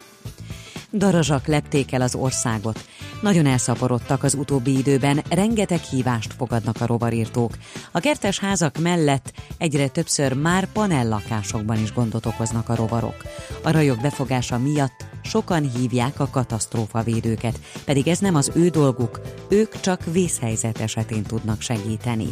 [0.94, 2.86] Darazsak lepték el az országot.
[3.22, 7.58] Nagyon elszaporodtak az utóbbi időben, rengeteg hívást fogadnak a rovarírtók.
[7.92, 13.24] A kertes házak mellett egyre többször már panellakásokban is gondot okoznak a rovarok.
[13.64, 19.80] A rajok befogása miatt sokan hívják a katasztrófavédőket, pedig ez nem az ő dolguk, ők
[19.80, 22.30] csak vészhelyzet esetén tudnak segíteni.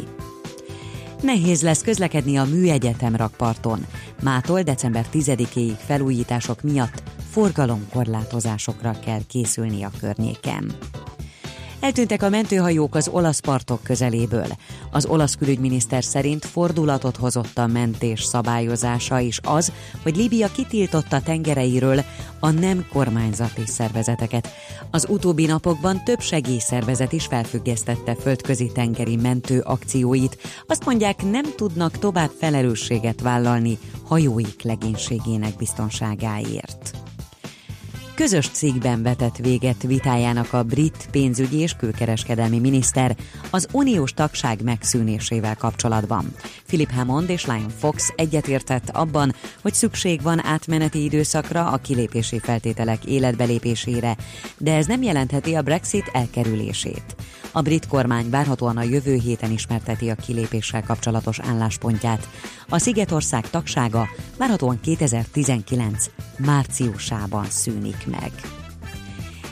[1.22, 3.86] Nehéz lesz közlekedni a Műegyetem rakparton.
[4.22, 7.02] Mától december 10-éig felújítások miatt
[7.34, 10.72] forgalomkorlátozásokra kell készülni a környéken.
[11.80, 14.46] Eltűntek a mentőhajók az olasz partok közeléből.
[14.90, 19.72] Az olasz külügyminiszter szerint fordulatot hozott a mentés szabályozása is az,
[20.02, 22.04] hogy Líbia kitiltotta tengereiről
[22.40, 24.48] a nem kormányzati szervezeteket.
[24.90, 30.38] Az utóbbi napokban több segélyszervezet is felfüggesztette földközi tengeri mentő akcióit.
[30.66, 37.04] Azt mondják, nem tudnak tovább felelősséget vállalni hajóik legénységének biztonságáért.
[38.14, 43.16] Közös cikkben vetett véget vitájának a brit pénzügyi és külkereskedelmi miniszter
[43.50, 46.34] az uniós tagság megszűnésével kapcsolatban.
[46.66, 53.04] Philip Hammond és Lion Fox egyetértett abban, hogy szükség van átmeneti időszakra a kilépési feltételek
[53.04, 54.16] életbelépésére,
[54.58, 57.16] de ez nem jelentheti a Brexit elkerülését.
[57.56, 62.28] A brit kormány várhatóan a jövő héten ismerteti a kilépéssel kapcsolatos álláspontját.
[62.68, 64.08] A Szigetország tagsága
[64.38, 68.32] várhatóan 2019 márciusában szűnik meg.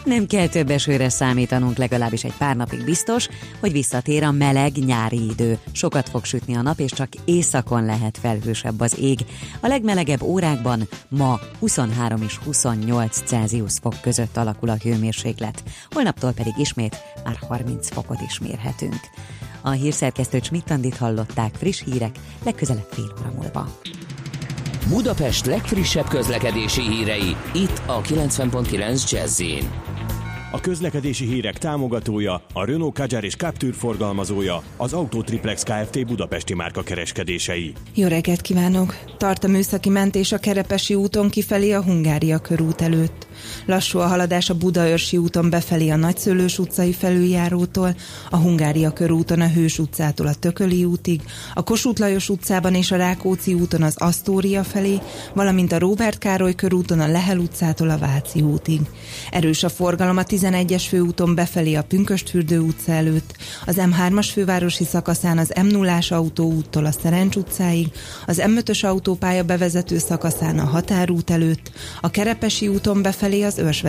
[0.04, 3.28] Nem kell több esőre számítanunk, legalábbis egy pár napig biztos,
[3.60, 5.58] hogy visszatér a meleg nyári idő.
[5.72, 9.18] Sokat fog sütni a nap, és csak északon lehet felhősebb az ég.
[9.60, 15.62] A legmelegebb órákban ma 23 és 28 Celsius fok között alakul a hőmérséklet.
[15.90, 19.00] Holnaptól pedig ismét már 30 fokot is mérhetünk.
[19.60, 23.68] A hírszerkesztő Csmittandit hallották friss hírek, legközelebb fél óra múlva.
[24.88, 29.70] Budapest legfrissebb közlekedési hírei, itt a 90.9 Jazzin.
[30.52, 36.06] A közlekedési hírek támogatója, a Renault Kadjar és Captur forgalmazója, az Autotriplex Kft.
[36.06, 37.72] Budapesti márka kereskedései.
[37.94, 38.96] Jó reggelt kívánok!
[39.18, 43.26] Tart a műszaki mentés a Kerepesi úton kifelé a Hungária körút előtt.
[43.66, 47.96] Lassú a haladás a Budaörsi úton befelé a Nagyszőlős utcai felüljárótól,
[48.30, 51.20] a Hungária körúton a Hős utcától a Tököli útig,
[51.54, 54.98] a Kossuth Lajos utcában és a Rákóczi úton az Asztória felé,
[55.34, 58.80] valamint a Róbert Károly körúton a Lehel utcától a Váci útig.
[59.30, 63.36] Erős a forgalom a 11-es főúton befelé a Pünköstfürdő utca előtt,
[63.66, 67.88] az M3-as fővárosi szakaszán az M0-ás autóúttól a Szerencs utcáig,
[68.26, 71.70] az M5-ös autópálya bevezető szakaszán a Határút előtt,
[72.00, 73.84] a Kerepesi úton befelé az Őrs.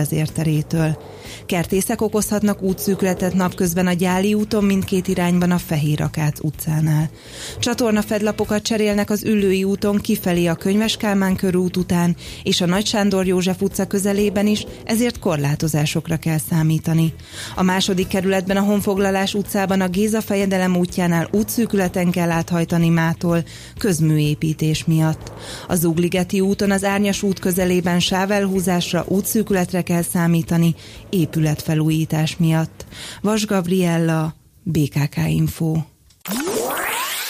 [1.46, 7.10] Kertészek okozhatnak útszűkületet napközben a Gyáli úton mindkét irányban a Fehér Akác utcánál.
[7.58, 12.86] Csatorna fedlapokat cserélnek az Üllői úton kifelé a Könyves Kálmán körút után és a Nagy
[12.86, 17.14] Sándor József utca közelében is, ezért korlátozásokra kell számítani.
[17.54, 23.44] A második kerületben a Honfoglalás utcában a Géza fejedelem útjánál útszűkületen kell áthajtani mától,
[23.78, 25.32] közműépítés miatt.
[25.68, 29.04] A Zugligeti úton az Árnyas út közelében sávelhúzásra,
[29.34, 30.74] útszűkületre kell számítani,
[31.10, 32.84] épületfelújítás miatt.
[33.20, 35.76] Vas Gabriella, BKK Info.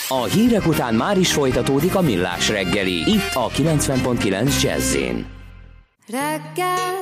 [0.07, 5.25] A hírek után már is folytatódik a millás reggeli, itt a 90.9 Jazzin.
[6.07, 6.93] Reggel,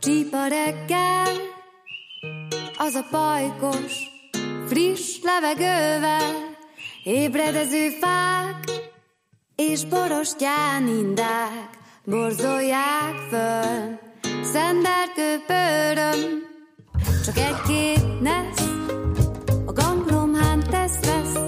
[0.00, 1.32] csípa reggel,
[2.78, 3.92] az a pajkos,
[4.66, 6.34] friss levegővel,
[7.04, 8.64] ébredező fák,
[9.56, 11.76] és borostyán indák
[12.06, 13.98] borzolják föl.
[14.42, 16.42] Szenderkő pöröm,
[17.24, 18.68] csak egy-két nesz,
[19.66, 21.38] a ganglomhán tesz-vesz,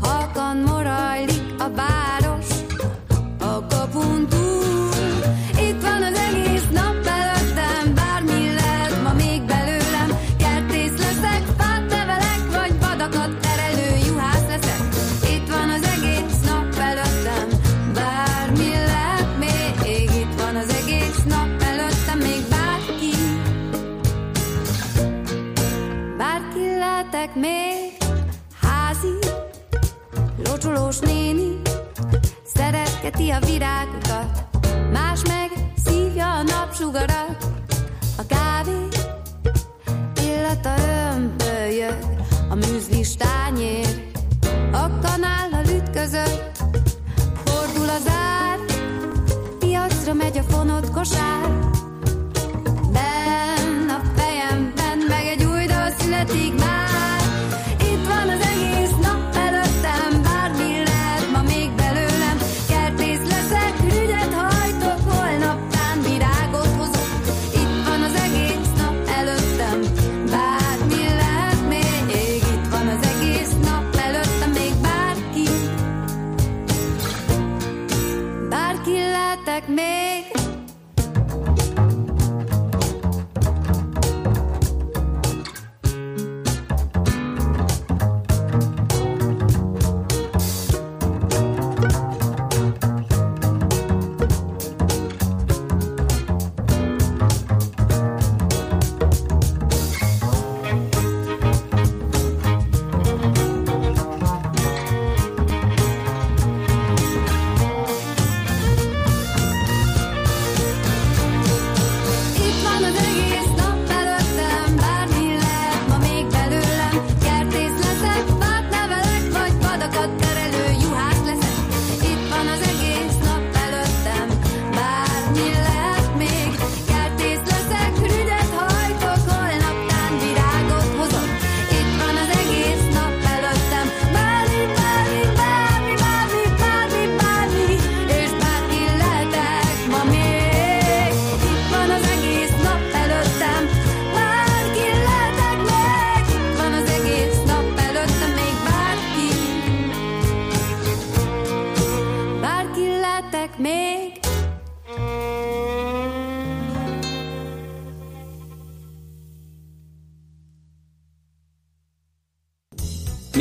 [0.00, 1.93] halkan morajlik a város,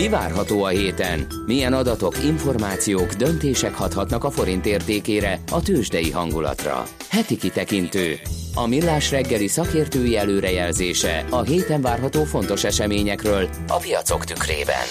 [0.04, 1.28] Mi várható a héten?
[1.46, 6.84] Milyen adatok, információk, döntések hathatnak a forint értékére, a tőzsdei hangulatra?
[7.10, 8.16] Heti kitekintő.
[8.56, 14.86] A millás reggeli szakértői előrejelzése a héten várható fontos eseményekről a piacok tükrében.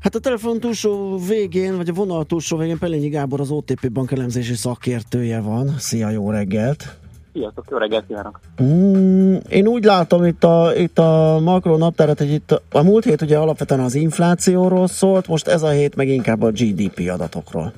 [0.00, 4.12] Hát a telefon túlsó végén, vagy a vonal túlsó végén Pelényi Gábor az OTP bank
[4.12, 5.74] elemzési szakértője van.
[5.78, 6.98] Szia, jó reggelt!
[7.32, 8.40] Sziasztok, jó reggelt kívánok!
[8.62, 13.22] Mm, én úgy látom itt a, itt a makro naptárat, hogy itt a, múlt hét
[13.22, 17.72] ugye alapvetően az inflációról szólt, most ez a hét meg inkább a GDP adatokról.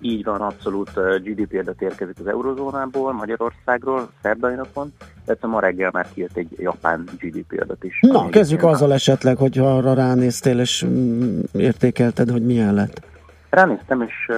[0.00, 0.90] Így van, abszolút
[1.22, 4.92] GDP adat érkezik az eurozónából, Magyarországról, szerdai napon,
[5.26, 7.98] illetve ma reggel már kijött egy japán GDP adat is.
[8.00, 13.00] Na, kezdjük azzal esetleg, hogyha arra ránéztél és mm, értékelted, hogy milyen lett.
[13.50, 14.30] Ránéztem, és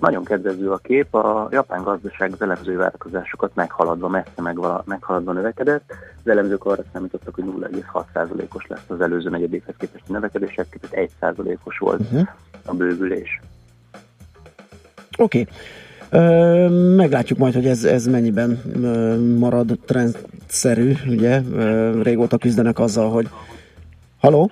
[0.00, 1.14] nagyon kedvező a kép.
[1.14, 5.92] A japán gazdaság az elemző várakozásokat meghaladva, messze megva, meghaladva növekedett.
[6.24, 11.78] Az elemzők arra számítottak, hogy 0,6%-os lesz az előző negyedévhez képest a növekedés, képest 1%-os
[11.78, 12.28] volt Uh-huh.
[12.64, 13.40] a bővülés.
[15.18, 15.40] Oké.
[15.40, 15.52] Okay.
[16.96, 21.40] Meglátjuk majd, hogy ez, ez mennyiben ö, marad trendszerű, ugye?
[21.52, 23.28] Ö, régóta küzdenek azzal, hogy...
[24.20, 24.50] Haló?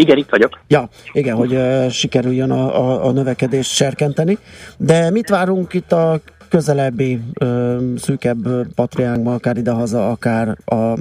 [0.00, 0.60] Igen, itt vagyok.
[0.68, 4.38] Ja, igen, hogy ö, sikerüljön a, a, a növekedést serkenteni.
[4.76, 10.94] De mit várunk itt a közelebbi, ö, szűkebb patriánkban, akár idehaza, akár a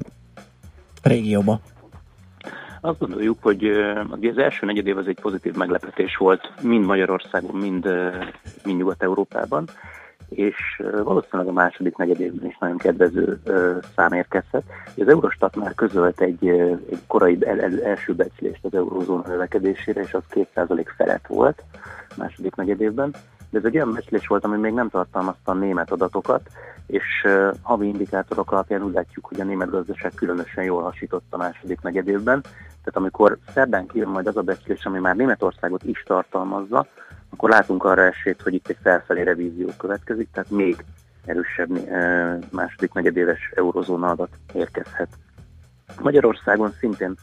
[1.04, 1.60] régióba?
[2.82, 3.64] Azt gondoljuk, hogy
[4.22, 7.90] az első negyed év az egy pozitív meglepetés volt, mind Magyarországon, mind,
[8.64, 9.68] mind Nyugat-Európában,
[10.30, 13.40] és valószínűleg a második negyed évben is nagyon kedvező
[13.96, 14.64] szám érkezhet.
[14.98, 16.48] Az Eurostat már közölt egy,
[16.90, 20.24] egy korai el, el, első becslést az eurózóna növekedésére, és az
[20.56, 21.64] 2% felett volt
[22.18, 23.14] második negyed évben.
[23.50, 26.50] De ez egy olyan becslés volt, ami még nem tartalmazta a német adatokat,
[26.88, 31.38] és uh, havi indikátorok alapján úgy látjuk, hogy a német gazdaság különösen jól hasított a
[31.38, 32.42] második negyedévben.
[32.84, 36.88] Tehát amikor szerdán kijön majd az a becslés, ami már Németországot is tartalmazza,
[37.30, 40.86] akkor látunk arra esélyt, hogy itt egy felfelé revízió következik, tehát még
[41.26, 45.10] erősebb eh, második negyedéves eurozóna adat érkezhet.
[46.02, 47.16] Magyarországon szintén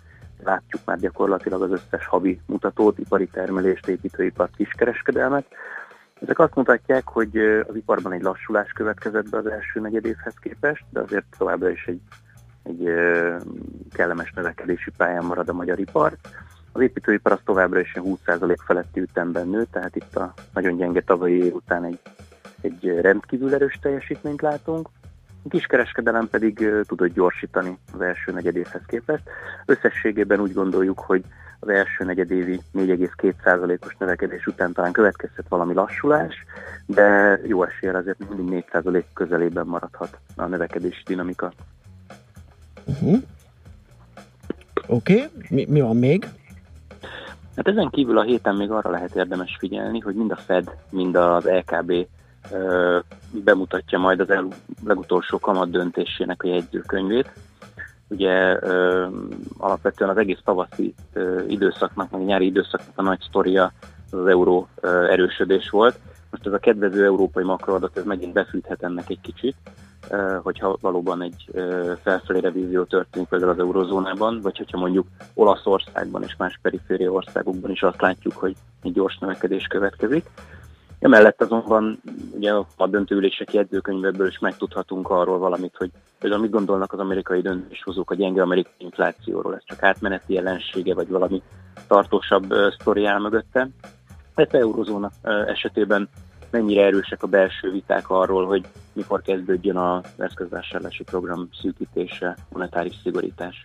[0.44, 5.46] látjuk már gyakorlatilag az összes havi mutatót, ipari termelést, építőipart, kiskereskedelmet.
[6.22, 10.84] Ezek azt mutatják, hogy eh, az iparban egy lassulás következett be az első negyedévhez képest,
[10.90, 12.00] de azért továbbra is egy,
[12.62, 13.36] egy eh,
[13.92, 16.16] kellemes növekedési pályán marad a magyar ipar.
[16.76, 21.44] Az építőipar az továbbra is 20% feletti ütemben nő, tehát itt a nagyon gyenge tavalyi
[21.44, 21.98] év után egy,
[22.60, 24.88] egy rendkívül erős teljesítményt látunk.
[25.44, 29.22] A kiskereskedelem pedig tudott gyorsítani az első negyedévhez képest.
[29.66, 31.24] Összességében úgy gondoljuk, hogy
[31.60, 36.34] az első negyedévi 4,2%-os növekedés után talán következhet valami lassulás,
[36.86, 41.52] de jó eséllyel azért mindig 4% közelében maradhat a növekedési dinamika.
[42.84, 43.22] Uh-huh.
[44.86, 45.30] Oké, okay.
[45.48, 46.26] mi, mi van még?
[47.56, 51.16] Hát ezen kívül a héten még arra lehet érdemes figyelni, hogy mind a Fed, mind
[51.16, 52.06] az LKB
[52.52, 52.98] ö,
[53.44, 54.48] bemutatja majd az el,
[54.84, 57.30] legutolsó kamat döntésének a jegyzőkönyvét.
[58.08, 59.06] Ugye ö,
[59.58, 63.72] alapvetően az egész tavaszi ö, időszaknak, meg a nyári időszaknak a nagy sztoria
[64.10, 65.98] az euró ö, erősödés volt.
[66.30, 69.56] Most ez a kedvező európai makroadat, ez megint befűthet ennek egy kicsit,
[70.42, 71.50] hogyha valóban egy
[72.02, 77.82] felfelé revízió történik például az eurozónában, vagy hogyha mondjuk Olaszországban és más periféria országokban is
[77.82, 80.24] azt látjuk, hogy egy gyors növekedés következik.
[80.98, 82.00] Emellett azonban
[82.36, 88.10] ugye a döntőülések jegyzőkönyveből is megtudhatunk arról valamit, hogy például mit gondolnak az amerikai döntéshozók
[88.10, 89.54] a gyenge amerikai inflációról.
[89.54, 91.42] Ez csak átmeneti jelensége, vagy valami
[91.88, 93.68] tartósabb sztori áll mögötte.
[94.34, 95.10] Ez a eurozóna
[95.46, 96.08] esetében
[96.50, 103.64] mennyire erősek a belső viták arról, hogy mikor kezdődjön az eszközvásárlási program szűkítése, monetáris szigorítás.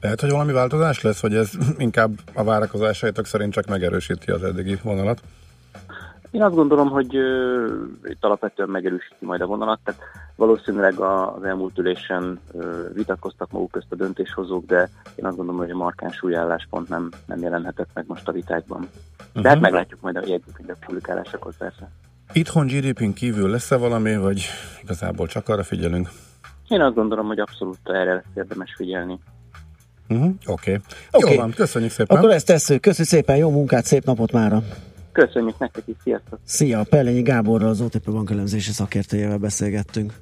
[0.00, 4.78] Lehet, hogy valami változás lesz, vagy ez inkább a várakozásaitok szerint csak megerősíti az eddigi
[4.82, 5.22] vonalat?
[6.32, 7.70] Én azt gondolom, hogy uh,
[8.04, 10.00] itt alapvetően megerősíti majd a vonalat, tehát
[10.36, 12.64] valószínűleg az elmúlt ülésen uh,
[12.94, 17.08] vitatkoztak maguk közt a döntéshozók, de én azt gondolom, hogy a markáns új álláspont nem,
[17.26, 18.80] nem jelenhetett meg most a vitákban.
[18.80, 19.44] De uh-huh.
[19.44, 21.90] hát meglátjuk majd a jegyzőkönyvek publikálásakor persze.
[22.32, 24.44] Itthon GDP-n kívül lesz-e valami, vagy
[24.82, 26.08] igazából csak arra figyelünk?
[26.68, 29.18] Én azt gondolom, hogy abszolút erre lesz érdemes figyelni.
[30.08, 30.34] Uh-huh.
[30.46, 30.70] Oké.
[30.70, 30.80] Okay.
[31.10, 31.34] Okay.
[31.34, 32.16] Jó van, köszönjük szépen.
[32.16, 32.80] Akkor ezt tesszük.
[32.80, 34.62] Köszönjük szépen, jó munkát, szép napot mára.
[35.12, 36.38] Köszönjük nektek is, sziasztok!
[36.44, 40.12] Szia, Pellényi Gáborral, az OTP Bank elemzési szakértőjével beszélgettünk.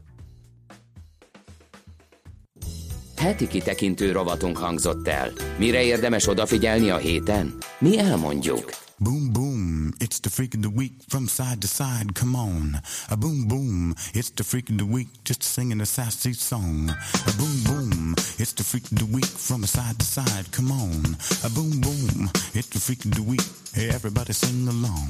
[3.16, 5.28] Heti kitekintő rovatunk hangzott el.
[5.59, 7.55] Mire érdemes odafigyelni a héten?
[7.78, 8.70] Mi elmondjuk.
[9.03, 12.82] Boom, boom, it's the freak of the week from side to side, come on.
[13.11, 16.90] A boom, boom, it's the freak of the week just singing a sassy song.
[16.90, 21.16] A boom, boom, it's the freak of the week from side to side, come on.
[21.44, 23.40] A boom, boom, it's the freak of the week,
[23.72, 25.09] hey, everybody sing along.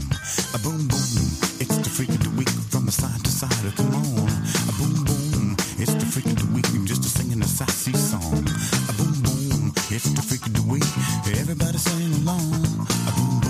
[0.55, 1.27] A boom, boom,
[1.59, 4.31] it's the freak of the week from side to side, come on.
[4.71, 8.47] A boom, boom, it's the freak of the week just singing a sassy song.
[8.87, 10.87] A boom, boom, it's the freak of the week,
[11.27, 12.55] hey, everybody sing along.
[12.55, 13.50] A boom, boom.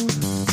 [0.00, 0.49] Mm-hmm.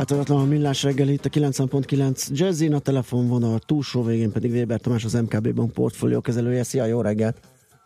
[0.00, 5.04] Változatlan a millás reggel itt a 90.9 Jazzin, a telefonvonal túlsó végén pedig Weber Tamás
[5.04, 6.62] az MKB Bank portfólió kezelője.
[6.62, 7.36] Szia, jó reggelt!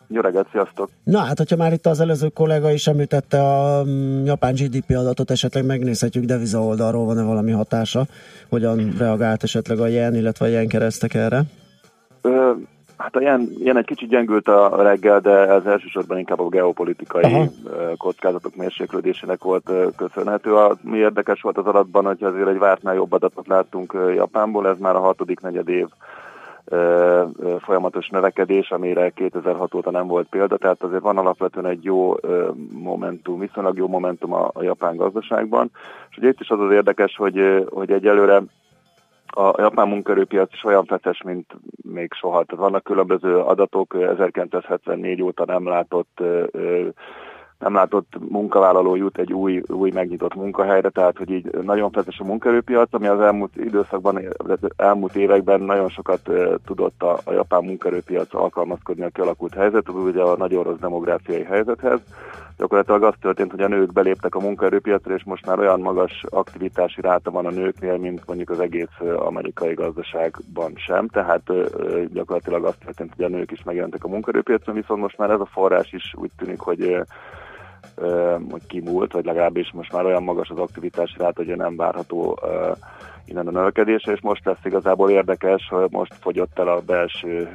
[0.09, 0.91] Jó reggelt, sziasztok!
[1.05, 5.31] Na hát, hogyha már itt az előző kollega is említette a mm, japán GDP adatot,
[5.31, 8.07] esetleg megnézhetjük deviza oldalról van-e valami hatása,
[8.49, 11.43] hogyan reagált esetleg a jen, illetve a jen keresztek erre?
[12.23, 12.53] Ö,
[13.05, 17.22] hát a jen, jen egy kicsit gyengült a reggel, de ez elsősorban inkább a geopolitikai
[17.22, 17.44] Aha.
[17.97, 20.55] kockázatok mérséklődésének volt köszönhető.
[20.55, 24.78] A, mi érdekes volt az adatban, hogy azért egy vártnál jobb adatot láttunk Japánból, ez
[24.78, 25.86] már a hatodik negyed év
[27.59, 32.14] folyamatos növekedés, amire 2006 óta nem volt példa, tehát azért van alapvetően egy jó
[32.70, 35.70] momentum, viszonylag jó momentum a, a japán gazdaságban,
[36.10, 38.43] és ugye itt is az az érdekes, hogy, hogy egyelőre
[39.36, 42.44] a japán munkaerőpiac is olyan feszes, mint még soha.
[42.44, 46.23] Tehát vannak különböző adatok, 1974 óta nem látott
[47.59, 52.24] nem látott munkavállaló jut egy új, új megnyitott munkahelyre, tehát hogy így nagyon feszes a
[52.24, 56.31] munkaerőpiac, ami az elmúlt időszakban, az elmúlt években nagyon sokat
[56.65, 62.01] tudott a, a japán munkaerőpiac alkalmazkodni a kialakult helyzethez, ugye a nagyon rossz demográfiai helyzethez.
[62.56, 67.01] Gyakorlatilag az történt, hogy a nők beléptek a munkaerőpiacra, és most már olyan magas aktivitási
[67.01, 71.43] ráta van a nőknél, mint mondjuk az egész amerikai gazdaságban sem, tehát
[72.12, 75.48] gyakorlatilag az történt, hogy a nők is megjelentek a munkaerőpiacon, viszont most már ez a
[75.52, 77.05] forrás is úgy tűnik, hogy
[78.51, 82.39] hogy kimúlt, vagy legalábbis most már olyan magas az aktivitás rá, hogy nem várható
[83.26, 87.48] innen a növekedése, és most lesz igazából érdekes, hogy most fogyott el a belső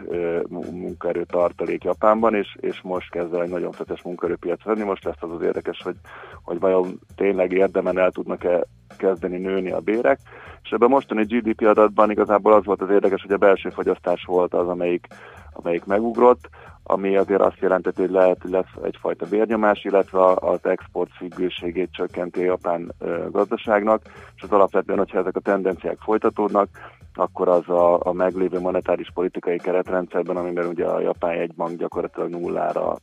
[0.50, 4.84] munkaerő tartalék Japánban, és, és most kezd el egy nagyon fetes munkaerőpiac venni.
[4.84, 5.96] Most lesz az az érdekes, hogy,
[6.44, 8.64] hogy vajon tényleg érdemen el tudnak-e
[8.98, 10.20] kezdeni nőni a bérek,
[10.64, 14.54] és ebben mostani GDP adatban igazából az volt az érdekes, hogy a belső fogyasztás volt
[14.54, 15.08] az, amelyik,
[15.54, 16.50] amelyik megugrott,
[16.92, 22.40] ami azért azt jelenteti, hogy lehet, hogy lesz egyfajta bérnyomás, illetve az export függőségét csökkenti
[22.40, 22.92] a japán
[23.32, 24.02] gazdaságnak,
[24.36, 26.68] és az alapvetően, hogyha ezek a tendenciák folytatódnak,
[27.14, 32.96] akkor az a, a meglévő monetáris politikai keretrendszerben, amiben ugye a japán jegybank gyakorlatilag nullára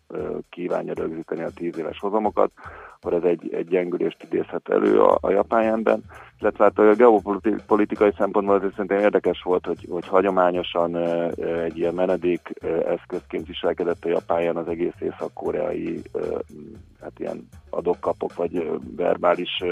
[0.51, 2.51] kívánja rögzíteni a tíz éves hozamokat,
[2.97, 6.05] akkor ez egy, egy gyengülést idézhet elő a, a japán.
[6.41, 10.97] Illetve hát a geopolitikai szempontból azért szerintem érdekes volt, hogy, hogy hagyományosan
[11.65, 12.53] egy ilyen menedék
[12.87, 16.03] eszközként viselkedett a japán az egész észak-koreai
[17.01, 19.65] hát ilyen adokkapok vagy verbális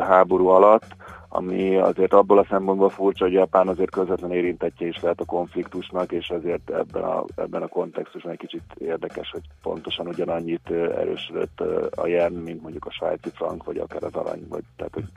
[0.00, 0.96] háború alatt,
[1.28, 6.12] ami azért abból a szempontból furcsa, hogy Japán azért közvetlen érintettje is lehet a konfliktusnak,
[6.12, 11.60] és ezért ebben a, ebben a kontextusban egy kicsit érdekes, hogy pontosan ugyanannyit erősödött
[11.96, 15.08] a jen, mint mondjuk a svájci frank, vagy akár az arany, vagy tehát, hogy,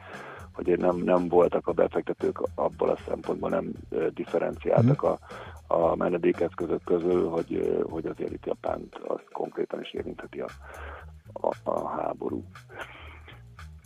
[0.53, 3.71] hogy nem, nem voltak a befektetők abból a szempontból nem
[4.13, 5.17] differenciáltak a,
[5.71, 10.49] a menedékeszközök közül, hogy, hogy azért itt Japánt az konkrétan is érintheti a,
[11.33, 12.43] a, a háború.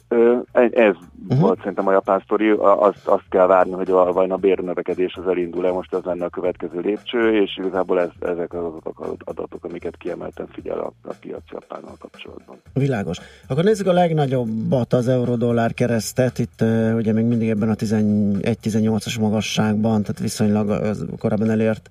[0.07, 0.95] Ez
[1.27, 1.39] uh-huh.
[1.39, 5.27] volt szerintem a japán sztori, azt, azt kell várni, hogy a, vajon a bérnövekedés az
[5.27, 9.97] elindul-e, most ez lenne a következő lépcső, és igazából ez, ezek az adatok, adatok, amiket
[9.97, 12.55] kiemelten figyel a, a piac Japánnal kapcsolatban.
[12.73, 13.17] Világos.
[13.47, 16.61] Akkor nézzük a legnagyobbat, az euró-dollár keresztet, itt
[16.95, 21.89] ugye még mindig ebben a 11-18-as magasságban, tehát viszonylag az korábban elért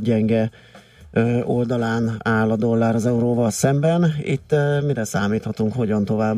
[0.00, 0.50] gyenge
[1.44, 4.14] oldalán áll a dollár az euróval szemben.
[4.22, 4.54] Itt
[4.86, 6.36] mire számíthatunk, hogyan tovább?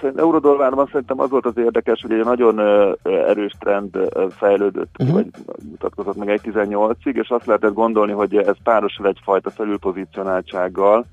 [0.00, 2.58] Szerintem eurodollárban szerintem az volt az érdekes, hogy egy nagyon
[3.02, 3.98] erős trend
[4.30, 5.16] fejlődött, uh-huh.
[5.16, 5.26] vagy
[5.70, 11.06] mutatkozott meg 1.18-ig, és azt lehetett gondolni, hogy ez párosul egyfajta felülpozicionáltsággal,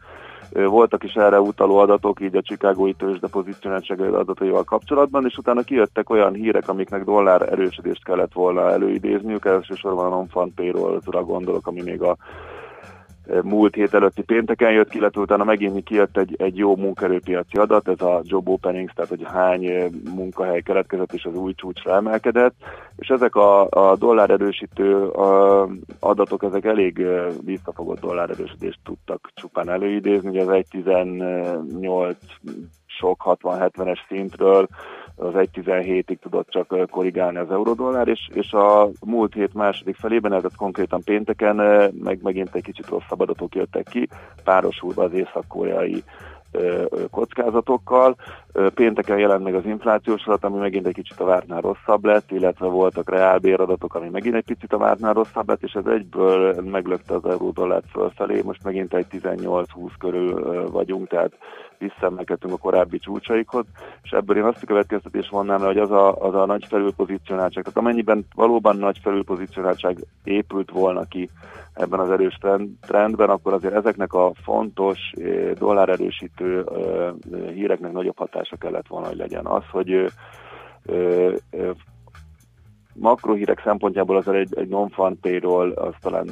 [0.52, 6.10] voltak is erre utaló adatok, így a Chicagói tőzsde pozícionáltsági adataival kapcsolatban, és utána kijöttek
[6.10, 12.02] olyan hírek, amiknek dollár erősödést kellett volna előidézniük, elsősorban a non-fund payroll-ra gondolok, ami még
[12.02, 12.18] a
[13.44, 17.88] múlt hét előtti pénteken jött ki, illetve utána megint kijött egy, egy jó munkerőpiaci adat,
[17.88, 22.56] ez a job openings, tehát hogy hány munkahely keletkezett és az új csúcsra emelkedett,
[22.96, 25.68] és ezek a, a dollár erősítő a,
[26.00, 27.06] adatok, ezek elég
[27.46, 32.16] visszafogott dollár erősítést tudtak csupán előidézni, ugye az 1.18
[32.86, 34.68] sok 60-70-es szintről
[35.16, 40.44] az 1.17-ig tudott csak korrigálni az eurodollár, és, és a múlt hét második felében, ez
[40.58, 41.56] konkrétan pénteken,
[42.04, 44.08] meg megint egy kicsit rosszabb adatok jöttek ki,
[44.44, 46.04] párosulva az észak-koreai
[47.12, 48.16] kockázatokkal.
[48.74, 52.68] Pénteken jelent meg az inflációs adat, ami megint egy kicsit a vártnál rosszabb lett, illetve
[52.68, 57.26] voltak reálbéradatok, ami megint egy picit a vártnál rosszabb lett, és ez egyből meglökte az
[57.26, 58.42] euró-dollárt fölfelé.
[58.42, 59.66] Most megint egy 18-20
[60.00, 61.32] körül vagyunk, tehát
[61.80, 63.66] visszaemelkedtünk a korábbi csúcsaikhoz,
[64.04, 67.64] és ebből én azt a következtetés vonnám le, hogy az a, az a nagy felülpozícionáltság,
[67.64, 71.30] tehát amennyiben valóban nagy felülpozícionáltság épült volna ki
[71.74, 77.12] ebben az erős trend, trendben, akkor azért ezeknek a fontos eh, dollárerősítő eh,
[77.54, 79.46] híreknek nagyobb hatása kellett volna, hogy legyen.
[79.46, 81.70] Az, hogy eh, eh,
[83.00, 86.30] makrohírek szempontjából az egy, egy non-fan payroll, az talán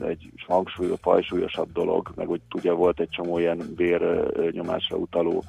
[0.00, 5.44] egy hangsúlyos, fajsúlyosabb dolog, meg hogy ugye volt egy csomó ilyen bérnyomásra utaló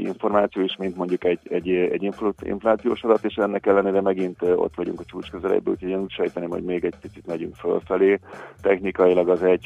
[0.00, 4.74] információ is, mint mondjuk egy, egy, egy infl- inflációs adat, és ennek ellenére megint ott
[4.74, 8.18] vagyunk a csúcs közelében, úgyhogy én úgy sejteném, hogy még egy picit megyünk fölfelé.
[8.60, 9.58] Technikailag az 1.21,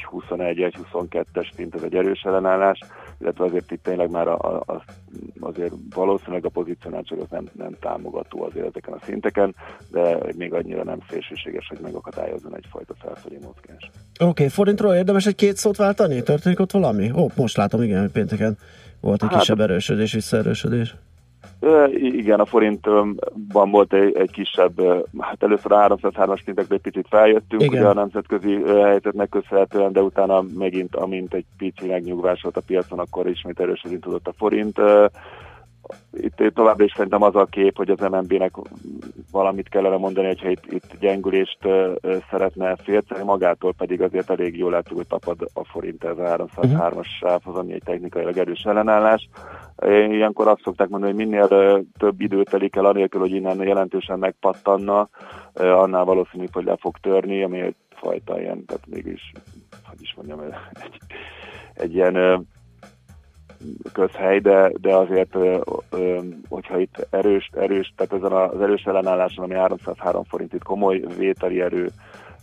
[0.93, 2.79] 1.22-es szint, ez egy erős ellenállás,
[3.19, 4.83] illetve azért itt tényleg már a, a,
[5.39, 9.55] azért valószínűleg a pozícionáltság az nem, nem támogató azért ezeken a szinteken,
[9.91, 13.91] de még annyira nem szélsőséges, hogy megakadályozzon egyfajta felfelé mozgást.
[14.13, 16.23] Oké, okay, forintról érdemes egy két szót váltani?
[16.23, 17.11] Történik ott valami?
[17.15, 18.57] Ó, most látom, igen, pénteken
[19.03, 20.95] volt egy Hát- kisebb erősödés, visszaerősödés.
[21.93, 24.81] Igen, a forintban volt egy, egy kisebb,
[25.19, 27.73] hát először a 303-as szintekre egy picit feljöttünk, Igen.
[27.73, 32.99] ugye a nemzetközi helyzetnek köszönhetően, de utána megint, amint egy pici megnyugvás volt a piacon,
[32.99, 34.79] akkor ismét erősödni tudott a forint.
[36.13, 38.51] Itt továbbra is szerintem az a kép, hogy az MNB-nek
[39.31, 41.57] valamit kellene mondani, hogyha itt, itt gyengülést
[42.29, 47.07] szeretne félteni, magától pedig azért elég jól látjuk, hogy tapad a forint ez a 303-as
[47.19, 49.29] sávhoz, ami egy technikailag erős ellenállás.
[49.85, 51.47] Ilyenkor azt szokták mondani, hogy minél
[51.97, 55.09] több idő telik el, anélkül, hogy innen jelentősen megpattanna,
[55.53, 59.31] annál valószínűbb, hogy le fog törni, ami egy fajta ilyen, tehát mégis,
[59.83, 60.97] hogy is mondjam, egy,
[61.73, 62.47] egy ilyen
[63.93, 65.35] közhely, de, de azért,
[66.49, 71.61] hogyha itt erős, erős, tehát ezen az erős ellenálláson, ami 303 forint, itt komoly vételi
[71.61, 71.89] erő,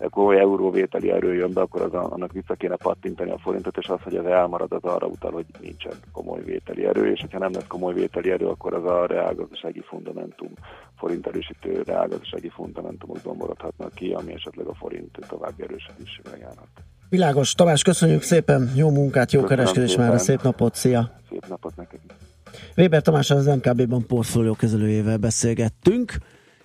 [0.09, 4.03] komoly euróvételi erő jön be, akkor az annak vissza kéne pattintani a forintot, és az,
[4.03, 7.67] hogy ez elmarad, az arra utal, hogy nincsen komoly vételi erő, és hogyha nem lesz
[7.67, 10.53] komoly vételi erő, akkor az a reálgazdasági fundamentum,
[10.97, 16.69] forint erősítő reálgazdasági fundamentumok domborodhatnak ki, ami esetleg a forint további erősödésével járhat.
[17.11, 21.21] Világos, Tamás, köszönjük szépen, jó munkát, jó kereskedés már, szép napot, szia!
[21.31, 21.99] Szép napot neked!
[22.77, 26.19] Weber Tamás az MKB-ban portfólió kezelőjével beszélgettünk,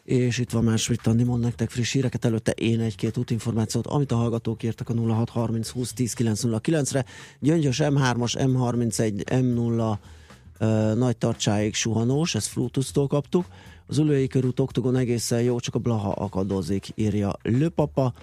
[0.04, 2.52] és itt van már Schmidt Andi, mond nektek friss híreket, előtte.
[2.52, 7.06] Én egy-két útinformációt, amit a hallgatók írtak a 0630 20 10 909-re.
[7.40, 9.98] Gyöngyös M3-as, M31, M0
[10.58, 13.46] ö, nagy tartsáig suhanós, ezt Flutusztól kaptuk.
[13.88, 18.14] Az ülői körút oktogon egészen jó, csak a Blaha akadozik, írja Löpapa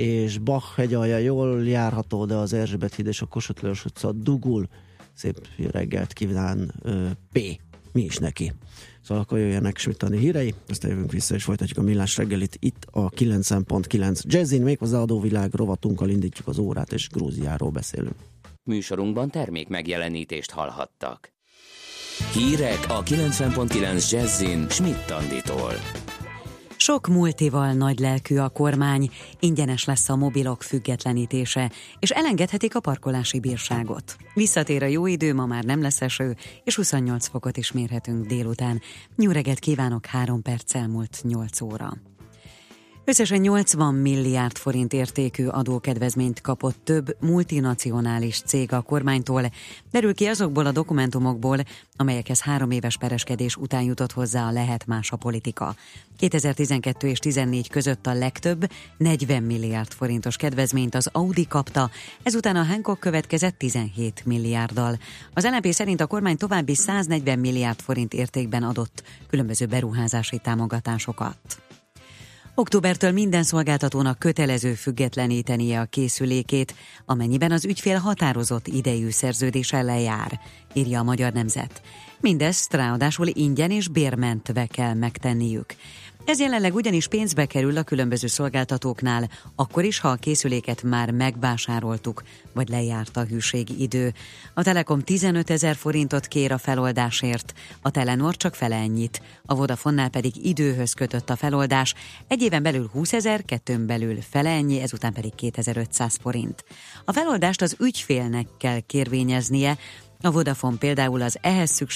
[0.00, 4.68] és Bach hegyalja jól járható, de az Erzsébet híd és a Kossuth utca dugul.
[5.14, 6.74] Szép reggelt kíván
[7.32, 7.38] P.
[7.92, 8.52] Mi is neki.
[9.02, 13.10] Szóval akkor jöjjenek Smittani hírei, aztán jövünk vissza és folytatjuk a millás reggelit itt a
[13.10, 18.16] 9.9 Jazzin, méghozzá adóvilág rovatunkkal indítjuk az órát, és Grúziáról beszélünk.
[18.62, 21.32] Műsorunkban termék megjelenítést hallhattak.
[22.32, 25.72] Hírek a 90.9 Jazzin Schmidt Anditól.
[26.82, 33.40] Sok multival nagy lelkű a kormány, ingyenes lesz a mobilok függetlenítése, és elengedhetik a parkolási
[33.40, 34.16] bírságot.
[34.34, 38.80] Visszatér a jó idő, ma már nem lesz eső, és 28 fokot is mérhetünk délután.
[39.16, 42.09] Reggelt kívánok, három perc elmúlt 8 óra.
[43.04, 49.50] Összesen 80 milliárd forint értékű adókedvezményt kapott több multinacionális cég a kormánytól,
[49.90, 51.58] derül ki azokból a dokumentumokból,
[51.96, 55.74] amelyekhez három éves pereskedés után jutott hozzá a lehet más a politika.
[56.16, 61.90] 2012 és 14 között a legtöbb 40 milliárd forintos kedvezményt az Audi kapta,
[62.22, 64.98] ezután a Hancock következett 17 milliárddal.
[65.34, 71.38] Az LNP szerint a kormány további 140 milliárd forint értékben adott különböző beruházási támogatásokat.
[72.54, 76.74] Októbertől minden szolgáltatónak kötelező függetlenítenie a készülékét,
[77.06, 80.40] amennyiben az ügyfél határozott idejű szerződéssel lejár,
[80.72, 81.82] írja a Magyar Nemzet.
[82.20, 85.74] Mindezt ráadásul ingyen és bérmentve kell megtenniük.
[86.24, 92.22] Ez jelenleg ugyanis pénzbe kerül a különböző szolgáltatóknál, akkor is, ha a készüléket már megvásároltuk,
[92.52, 94.14] vagy lejárt a hűségi idő.
[94.54, 100.08] A Telekom 15 ezer forintot kér a feloldásért, a Telenor csak fele ennyit, a Vodafonnál
[100.08, 101.94] pedig időhöz kötött a feloldás,
[102.28, 106.64] egy éven belül 20 ezer, kettőn belül fele ennyi, ezután pedig 2500 forint.
[107.04, 109.78] A feloldást az ügyfélnek kell kérvényeznie,
[110.22, 111.88] a Vodafone például az ehhez szükséges